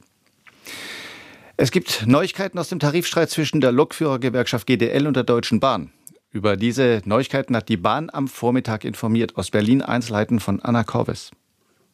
Es 1.57 1.71
gibt 1.71 2.05
Neuigkeiten 2.05 2.59
aus 2.59 2.69
dem 2.69 2.79
Tarifstreit 2.79 3.29
zwischen 3.29 3.61
der 3.61 3.71
Lokführergewerkschaft 3.71 4.67
GDL 4.67 5.07
und 5.07 5.15
der 5.15 5.23
Deutschen 5.23 5.59
Bahn. 5.59 5.91
Über 6.31 6.57
diese 6.57 7.01
Neuigkeiten 7.05 7.55
hat 7.55 7.69
die 7.69 7.77
Bahn 7.77 8.09
am 8.11 8.27
Vormittag 8.27 8.83
informiert. 8.83 9.37
Aus 9.37 9.51
Berlin 9.51 9.81
Einzelheiten 9.81 10.39
von 10.39 10.61
Anna 10.61 10.83
Korves. 10.83 11.31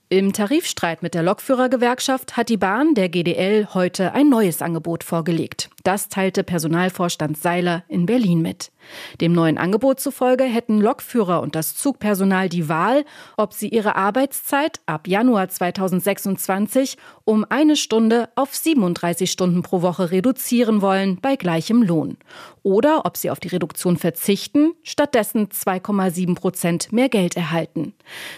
Im 0.09 0.33
Tarifstreit 0.33 1.03
mit 1.03 1.13
der 1.13 1.23
Lokführergewerkschaft 1.23 2.35
hat 2.35 2.49
die 2.49 2.57
Bahn 2.57 2.95
der 2.95 3.07
GDL 3.07 3.69
heute 3.73 4.13
ein 4.13 4.29
neues 4.29 4.61
Angebot 4.61 5.05
vorgelegt. 5.05 5.69
Das 5.83 6.09
teilte 6.09 6.43
Personalvorstand 6.43 7.37
Seiler 7.37 7.83
in 7.87 8.07
Berlin 8.07 8.41
mit. 8.41 8.71
Dem 9.19 9.33
neuen 9.33 9.57
Angebot 9.57 9.99
zufolge 9.99 10.43
hätten 10.43 10.79
Lokführer 10.79 11.41
und 11.41 11.55
das 11.55 11.75
Zugpersonal 11.75 12.49
die 12.49 12.69
Wahl, 12.69 13.05
ob 13.37 13.53
sie 13.53 13.69
ihre 13.69 13.95
Arbeitszeit 13.95 14.79
ab 14.85 15.07
Januar 15.07 15.49
2026 15.49 16.97
um 17.23 17.45
eine 17.49 17.75
Stunde 17.75 18.29
auf 18.35 18.55
37 18.55 19.31
Stunden 19.31 19.61
pro 19.61 19.81
Woche 19.81 20.11
reduzieren 20.11 20.81
wollen 20.81 21.19
bei 21.21 21.35
gleichem 21.35 21.83
Lohn. 21.83 22.17
Oder 22.63 23.05
ob 23.05 23.17
sie 23.17 23.29
auf 23.29 23.39
die 23.39 23.49
Reduktion 23.49 23.97
verzichten, 23.97 24.73
stattdessen 24.83 25.49
2,7 25.49 26.35
Prozent 26.35 26.91
mehr 26.91 27.09
Geld 27.09 27.35
erhalten. 27.35 27.93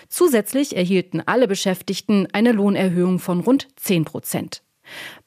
Zusätzlich 0.10 0.75
erhielten 0.75 1.21
alle 1.25 1.47
Beschäftigten 1.47 2.27
eine 2.34 2.51
Lohnerhöhung 2.51 3.19
von 3.19 3.41
rund 3.41 3.67
10 3.75 4.06
Prozent. 4.06 4.62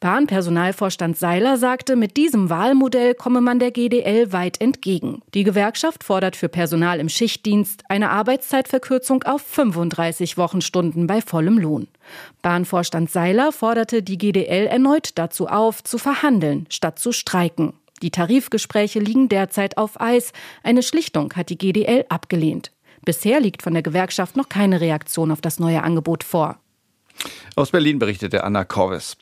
Bahnpersonalvorstand 0.00 1.16
Seiler 1.16 1.56
sagte, 1.56 1.96
mit 1.96 2.16
diesem 2.16 2.50
Wahlmodell 2.50 3.14
komme 3.14 3.40
man 3.40 3.58
der 3.58 3.70
GDL 3.70 4.32
weit 4.32 4.60
entgegen. 4.60 5.22
Die 5.34 5.44
Gewerkschaft 5.44 6.04
fordert 6.04 6.36
für 6.36 6.48
Personal 6.48 7.00
im 7.00 7.08
Schichtdienst 7.08 7.82
eine 7.88 8.10
Arbeitszeitverkürzung 8.10 9.22
auf 9.24 9.42
35 9.42 10.36
Wochenstunden 10.36 11.06
bei 11.06 11.20
vollem 11.20 11.58
Lohn. 11.58 11.88
Bahnvorstand 12.42 13.10
Seiler 13.10 13.52
forderte 13.52 14.02
die 14.02 14.18
GDL 14.18 14.66
erneut 14.66 15.10
dazu 15.16 15.48
auf, 15.48 15.82
zu 15.82 15.98
verhandeln 15.98 16.66
statt 16.70 16.98
zu 16.98 17.12
streiken. 17.12 17.72
Die 18.02 18.10
Tarifgespräche 18.10 18.98
liegen 18.98 19.28
derzeit 19.28 19.78
auf 19.78 20.00
Eis. 20.00 20.32
Eine 20.62 20.82
Schlichtung 20.82 21.32
hat 21.34 21.48
die 21.48 21.58
GDL 21.58 22.04
abgelehnt. 22.10 22.70
Bisher 23.04 23.40
liegt 23.40 23.62
von 23.62 23.72
der 23.72 23.82
Gewerkschaft 23.82 24.36
noch 24.36 24.48
keine 24.48 24.80
Reaktion 24.80 25.30
auf 25.30 25.40
das 25.40 25.58
neue 25.58 25.82
Angebot 25.82 26.24
vor. 26.24 26.58
Aus 27.54 27.70
Berlin 27.70 27.98
berichtete 27.98 28.44
Anna 28.44 28.64
Korves. 28.64 29.16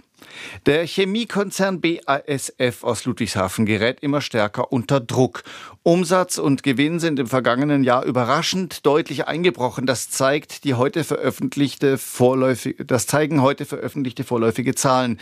Der 0.66 0.87
Chemiekonzern 0.87 1.80
BASF 1.80 2.82
aus 2.82 3.04
Ludwigshafen 3.04 3.66
gerät 3.66 4.00
immer 4.00 4.20
stärker 4.20 4.72
unter 4.72 5.00
Druck. 5.00 5.42
Umsatz 5.87 6.38
und 6.38 6.62
Gewinn 6.62 6.99
sind 6.99 7.18
im 7.18 7.27
vergangenen 7.27 7.85
Jahr 7.85 8.07
überraschend 8.07 8.87
deutlich 8.87 9.29
eingebrochen. 9.29 9.85
Das 9.85 10.09
zeigt 10.09 10.64
die 10.64 10.73
heute 10.73 11.05
veröffentlichte 11.05 11.99
vorläufige, 11.99 12.87
das 12.87 13.07
zeigen 13.07 13.42
heute 13.42 13.66
veröffentlichte 13.66 14.25
vorläufige 14.25 14.75
Zahlen. 14.75 15.20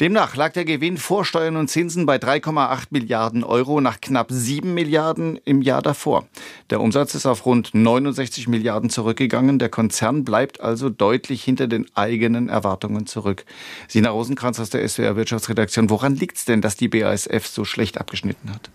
Demnach 0.00 0.34
lag 0.34 0.52
der 0.52 0.64
Gewinn 0.64 0.96
vor 0.96 1.24
Steuern 1.24 1.54
und 1.54 1.68
Zinsen 1.68 2.06
bei 2.06 2.16
3,8 2.16 2.86
Milliarden 2.90 3.44
Euro 3.44 3.80
nach 3.80 4.00
knapp 4.00 4.32
7 4.32 4.74
Milliarden 4.74 5.38
im 5.44 5.62
Jahr 5.62 5.80
davor. 5.80 6.26
Der 6.70 6.80
Umsatz 6.80 7.14
ist 7.14 7.26
auf 7.26 7.46
rund 7.46 7.72
69 7.72 8.48
Milliarden 8.48 8.90
zurückgegangen. 8.90 9.60
Der 9.60 9.68
Konzern 9.68 10.24
bleibt 10.24 10.60
also 10.60 10.90
deutlich 10.90 11.44
hinter 11.44 11.68
den 11.68 11.86
eigenen 11.94 12.48
Erwartungen 12.48 13.06
zurück. 13.06 13.44
Sina 13.86 14.10
Rosenkranz 14.10 14.58
aus 14.58 14.70
der 14.70 14.88
SWR 14.88 15.14
Wirtschaftsredaktion. 15.14 15.88
Woran 15.88 16.16
liegt 16.16 16.36
es 16.36 16.46
denn, 16.46 16.62
dass 16.62 16.74
die 16.74 16.88
BASF 16.88 17.46
so 17.46 17.64
schlecht 17.64 17.98
abgeschnitten 17.98 18.52
hat? 18.52 18.70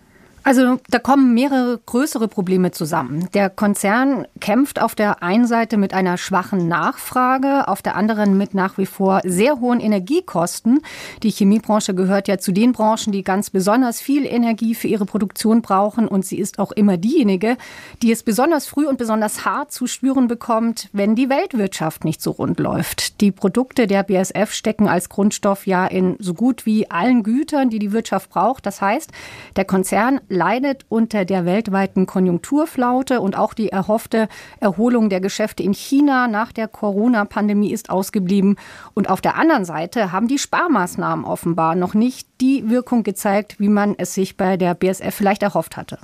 Also 0.46 0.78
da 0.88 1.00
kommen 1.00 1.34
mehrere 1.34 1.80
größere 1.86 2.28
Probleme 2.28 2.70
zusammen. 2.70 3.28
Der 3.34 3.50
Konzern 3.50 4.28
kämpft 4.38 4.80
auf 4.80 4.94
der 4.94 5.20
einen 5.20 5.48
Seite 5.48 5.76
mit 5.76 5.92
einer 5.92 6.18
schwachen 6.18 6.68
Nachfrage, 6.68 7.66
auf 7.66 7.82
der 7.82 7.96
anderen 7.96 8.38
mit 8.38 8.54
nach 8.54 8.78
wie 8.78 8.86
vor 8.86 9.22
sehr 9.24 9.58
hohen 9.58 9.80
Energiekosten. 9.80 10.82
Die 11.24 11.32
Chemiebranche 11.32 11.96
gehört 11.96 12.28
ja 12.28 12.38
zu 12.38 12.52
den 12.52 12.70
Branchen, 12.70 13.10
die 13.10 13.24
ganz 13.24 13.50
besonders 13.50 14.00
viel 14.00 14.24
Energie 14.24 14.76
für 14.76 14.86
ihre 14.86 15.04
Produktion 15.04 15.62
brauchen 15.62 16.06
und 16.06 16.24
sie 16.24 16.38
ist 16.38 16.60
auch 16.60 16.70
immer 16.70 16.96
diejenige, 16.96 17.56
die 18.02 18.12
es 18.12 18.22
besonders 18.22 18.68
früh 18.68 18.86
und 18.86 18.98
besonders 18.98 19.44
hart 19.44 19.72
zu 19.72 19.88
spüren 19.88 20.28
bekommt, 20.28 20.90
wenn 20.92 21.16
die 21.16 21.28
Weltwirtschaft 21.28 22.04
nicht 22.04 22.22
so 22.22 22.30
rund 22.30 22.60
läuft. 22.60 23.20
Die 23.20 23.32
Produkte 23.32 23.88
der 23.88 24.04
BSF 24.04 24.52
stecken 24.52 24.86
als 24.86 25.08
Grundstoff 25.08 25.66
ja 25.66 25.88
in 25.88 26.14
so 26.20 26.34
gut 26.34 26.66
wie 26.66 26.88
allen 26.88 27.24
Gütern, 27.24 27.68
die 27.68 27.80
die 27.80 27.90
Wirtschaft 27.90 28.30
braucht. 28.30 28.64
Das 28.64 28.80
heißt, 28.80 29.10
der 29.56 29.64
Konzern 29.64 30.20
leidet 30.36 30.84
unter 30.88 31.24
der 31.24 31.44
weltweiten 31.44 32.06
Konjunkturflaute 32.06 33.20
und 33.20 33.36
auch 33.36 33.54
die 33.54 33.70
erhoffte 33.70 34.28
Erholung 34.60 35.08
der 35.08 35.20
Geschäfte 35.20 35.62
in 35.62 35.74
China 35.74 36.28
nach 36.28 36.52
der 36.52 36.68
Corona-Pandemie 36.68 37.72
ist 37.72 37.90
ausgeblieben. 37.90 38.56
Und 38.94 39.10
auf 39.10 39.20
der 39.20 39.36
anderen 39.36 39.64
Seite 39.64 40.12
haben 40.12 40.28
die 40.28 40.38
Sparmaßnahmen 40.38 41.24
offenbar 41.24 41.74
noch 41.74 41.94
nicht 41.94 42.28
die 42.40 42.70
Wirkung 42.70 43.02
gezeigt, 43.02 43.58
wie 43.58 43.68
man 43.68 43.94
es 43.98 44.14
sich 44.14 44.36
bei 44.36 44.56
der 44.56 44.74
BSF 44.74 45.14
vielleicht 45.14 45.42
erhofft 45.42 45.76
hatte. 45.76 45.98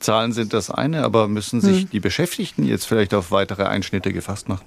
Zahlen 0.00 0.32
sind 0.32 0.52
das 0.52 0.70
eine, 0.70 1.04
aber 1.04 1.28
müssen 1.28 1.60
sich 1.60 1.82
hm. 1.82 1.90
die 1.90 2.00
Beschäftigten 2.00 2.64
jetzt 2.64 2.86
vielleicht 2.86 3.14
auf 3.14 3.30
weitere 3.30 3.64
Einschnitte 3.64 4.12
gefasst 4.12 4.48
machen? 4.48 4.64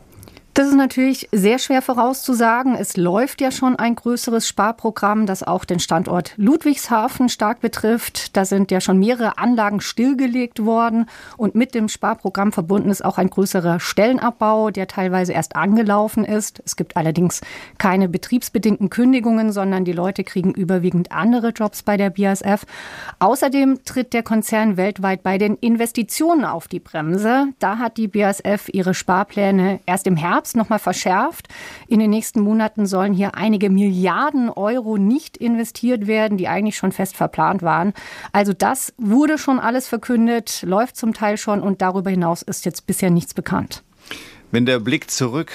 Das 0.56 0.68
ist 0.68 0.76
natürlich 0.76 1.30
sehr 1.32 1.58
schwer 1.58 1.82
vorauszusagen. 1.82 2.76
Es 2.76 2.96
läuft 2.96 3.42
ja 3.42 3.50
schon 3.50 3.76
ein 3.76 3.96
größeres 3.96 4.48
Sparprogramm, 4.48 5.26
das 5.26 5.42
auch 5.42 5.66
den 5.66 5.80
Standort 5.80 6.34
Ludwigshafen 6.38 7.28
stark 7.28 7.60
betrifft. 7.60 8.38
Da 8.38 8.46
sind 8.46 8.70
ja 8.70 8.80
schon 8.80 9.00
mehrere 9.00 9.40
Anlagen 9.40 9.82
stillgelegt 9.82 10.64
worden 10.64 11.08
und 11.38 11.56
mit 11.56 11.74
dem 11.74 11.90
Sparprogramm 11.90 12.52
verbunden 12.52 12.92
ist 12.92 13.04
auch 13.04 13.18
ein 13.18 13.32
größerer 13.32 13.80
Stellenabbau, 13.80 14.70
der 14.70 14.88
teilweise 14.88 15.34
erst 15.34 15.56
angelaufen 15.56 16.24
ist. 16.24 16.62
Es 16.66 16.76
gibt 16.76 16.98
allerdings 16.98 17.42
keine 17.80 18.08
betriebsbedingten 18.08 18.92
Kündigungen, 18.92 19.52
sondern 19.52 19.86
die 19.86 19.92
Leute 19.92 20.24
kriegen 20.24 20.54
überwiegend 20.54 21.12
andere 21.12 21.50
Jobs 21.50 21.82
bei 21.82 21.98
der 21.98 22.12
BASF. 22.12 22.68
Außerdem 23.18 23.86
tritt 23.86 24.14
der 24.14 24.22
Konzern 24.22 24.78
weltweit 24.78 25.24
bei 25.24 25.40
den 25.40 25.56
Investitionen 25.56 26.46
auf 26.46 26.68
die 26.68 26.80
Bremse. 26.80 27.48
Da 27.58 27.80
hat 27.80 27.98
die 27.98 28.08
BASF 28.08 28.70
ihre 28.72 28.94
Sparpläne 28.94 29.80
erst 29.88 30.06
im 30.06 30.16
Herbst 30.16 30.43
Herbst 30.44 30.58
nochmal 30.58 30.80
verschärft. 30.80 31.48
In 31.88 32.00
den 32.00 32.10
nächsten 32.10 32.42
Monaten 32.42 32.86
sollen 32.86 33.14
hier 33.14 33.36
einige 33.36 33.70
Milliarden 33.70 34.50
Euro 34.50 34.98
nicht 34.98 35.38
investiert 35.38 36.06
werden, 36.06 36.38
die 36.38 36.50
eigentlich 36.50 36.76
schon 36.76 36.92
fest 36.92 37.16
verplant 37.16 37.62
waren. 37.62 37.94
Also 38.34 38.52
das 38.52 38.94
wurde 38.98 39.38
schon 39.38 39.58
alles 39.58 39.88
verkündet, 39.88 40.62
läuft 40.64 40.98
zum 40.98 41.14
Teil 41.14 41.38
schon 41.38 41.62
und 41.62 41.82
darüber 41.82 42.10
hinaus 42.10 42.42
ist 42.42 42.66
jetzt 42.66 42.86
bisher 42.88 43.10
nichts 43.10 43.34
bekannt. 43.34 43.84
Wenn 44.52 44.66
der 44.66 44.82
Blick 44.82 45.10
zurück 45.10 45.54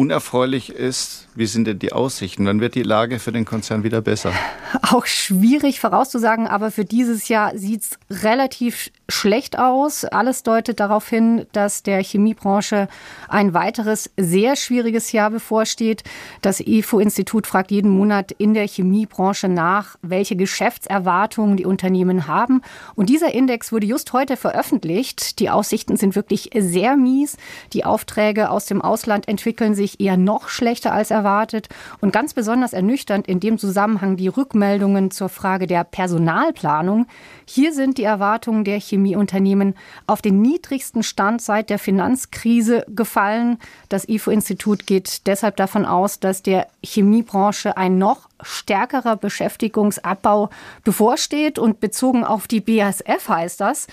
unerfreulich 0.00 0.70
ist, 0.70 1.28
wie 1.34 1.44
sind 1.44 1.66
denn 1.66 1.78
die 1.78 1.92
Aussichten? 1.92 2.46
Wann 2.46 2.60
wird 2.60 2.74
die 2.74 2.82
Lage 2.82 3.18
für 3.18 3.32
den 3.32 3.44
Konzern 3.44 3.84
wieder 3.84 4.00
besser? 4.00 4.32
Auch 4.82 5.04
schwierig 5.04 5.78
vorauszusagen, 5.78 6.46
aber 6.46 6.70
für 6.70 6.86
dieses 6.86 7.28
Jahr 7.28 7.56
sieht 7.58 7.82
es 7.82 8.22
relativ 8.22 8.90
schlecht 9.10 9.58
aus. 9.58 10.06
Alles 10.06 10.42
deutet 10.42 10.80
darauf 10.80 11.08
hin, 11.08 11.44
dass 11.52 11.82
der 11.82 12.02
Chemiebranche 12.02 12.88
ein 13.28 13.52
weiteres 13.52 14.10
sehr 14.16 14.56
schwieriges 14.56 15.12
Jahr 15.12 15.30
bevorsteht. 15.30 16.02
Das 16.40 16.60
IFO-Institut 16.60 17.46
fragt 17.46 17.70
jeden 17.70 17.90
Monat 17.90 18.32
in 18.32 18.54
der 18.54 18.66
Chemiebranche 18.66 19.48
nach, 19.48 19.96
welche 20.00 20.36
Geschäftserwartungen 20.36 21.58
die 21.58 21.66
Unternehmen 21.66 22.26
haben. 22.26 22.62
Und 22.94 23.10
dieser 23.10 23.34
Index 23.34 23.70
wurde 23.70 23.86
just 23.86 24.14
heute 24.14 24.38
veröffentlicht. 24.38 25.40
Die 25.40 25.50
Aussichten 25.50 25.96
sind 25.96 26.16
wirklich 26.16 26.50
sehr 26.56 26.96
mies. 26.96 27.36
Die 27.74 27.84
Aufträge 27.84 28.50
aus 28.50 28.64
dem 28.64 28.80
Ausland 28.80 29.28
entwickeln 29.28 29.74
sich 29.74 29.89
womöglich 29.90 30.00
eher 30.00 30.16
noch 30.16 30.48
schlechter 30.48 30.92
als 30.92 31.10
erwartet. 31.10 31.68
Und 32.00 32.12
ganz 32.12 32.34
besonders 32.34 32.72
ernüchternd 32.72 33.26
in 33.26 33.40
dem 33.40 33.58
Zusammenhang 33.58 34.16
die 34.16 34.28
Rückmeldungen 34.28 35.10
zur 35.10 35.28
Frage 35.28 35.66
der 35.66 35.84
Personalplanung. 35.84 37.06
Hier 37.46 37.72
sind 37.72 37.98
die 37.98 38.04
Erwartungen 38.04 38.64
der 38.64 38.78
Chemieunternehmen 38.80 39.74
auf 40.06 40.22
den 40.22 40.40
niedrigsten 40.40 41.02
Stand 41.02 41.42
seit 41.42 41.70
der 41.70 41.78
Finanzkrise 41.78 42.84
gefallen. 42.88 43.58
Das 43.88 44.08
IFO-Institut 44.08 44.86
geht 44.86 45.26
deshalb 45.26 45.56
davon 45.56 45.84
aus, 45.84 46.20
dass 46.20 46.42
der 46.42 46.68
Chemiebranche 46.84 47.76
ein 47.76 47.98
noch 47.98 48.28
stärkerer 48.42 49.16
Beschäftigungsabbau 49.16 50.50
bevorsteht. 50.84 51.58
Und 51.58 51.80
bezogen 51.80 52.24
auf 52.24 52.46
die 52.46 52.60
BASF 52.60 53.28
heißt 53.28 53.60
das, 53.60 53.86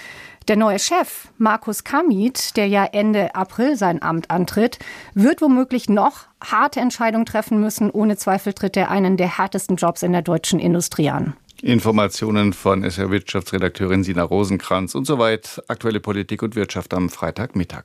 der 0.47 0.55
neue 0.55 0.79
Chef, 0.79 1.27
Markus 1.37 1.83
Kamit, 1.83 2.55
der 2.55 2.67
ja 2.67 2.85
Ende 2.85 3.35
April 3.35 3.75
sein 3.75 4.01
Amt 4.01 4.31
antritt, 4.31 4.79
wird 5.13 5.41
womöglich 5.41 5.89
noch 5.89 6.21
harte 6.43 6.79
Entscheidungen 6.79 7.25
treffen 7.25 7.59
müssen. 7.59 7.91
Ohne 7.91 8.15
Zweifel 8.17 8.53
tritt 8.53 8.77
er 8.77 8.89
einen 8.89 9.17
der 9.17 9.37
härtesten 9.37 9.75
Jobs 9.75 10.03
in 10.03 10.13
der 10.13 10.21
deutschen 10.21 10.59
Industrie 10.59 11.09
an. 11.09 11.35
Informationen 11.61 12.53
von 12.53 12.83
SR 12.83 13.09
Wirtschaftsredakteurin 13.09 14.03
Sina 14.03 14.23
Rosenkranz 14.23 14.93
und 14.93 15.05
soweit 15.05 15.61
aktuelle 15.67 15.99
Politik 15.99 16.43
und 16.43 16.55
Wirtschaft 16.55 16.93
am 16.93 17.09
Freitagmittag. 17.09 17.75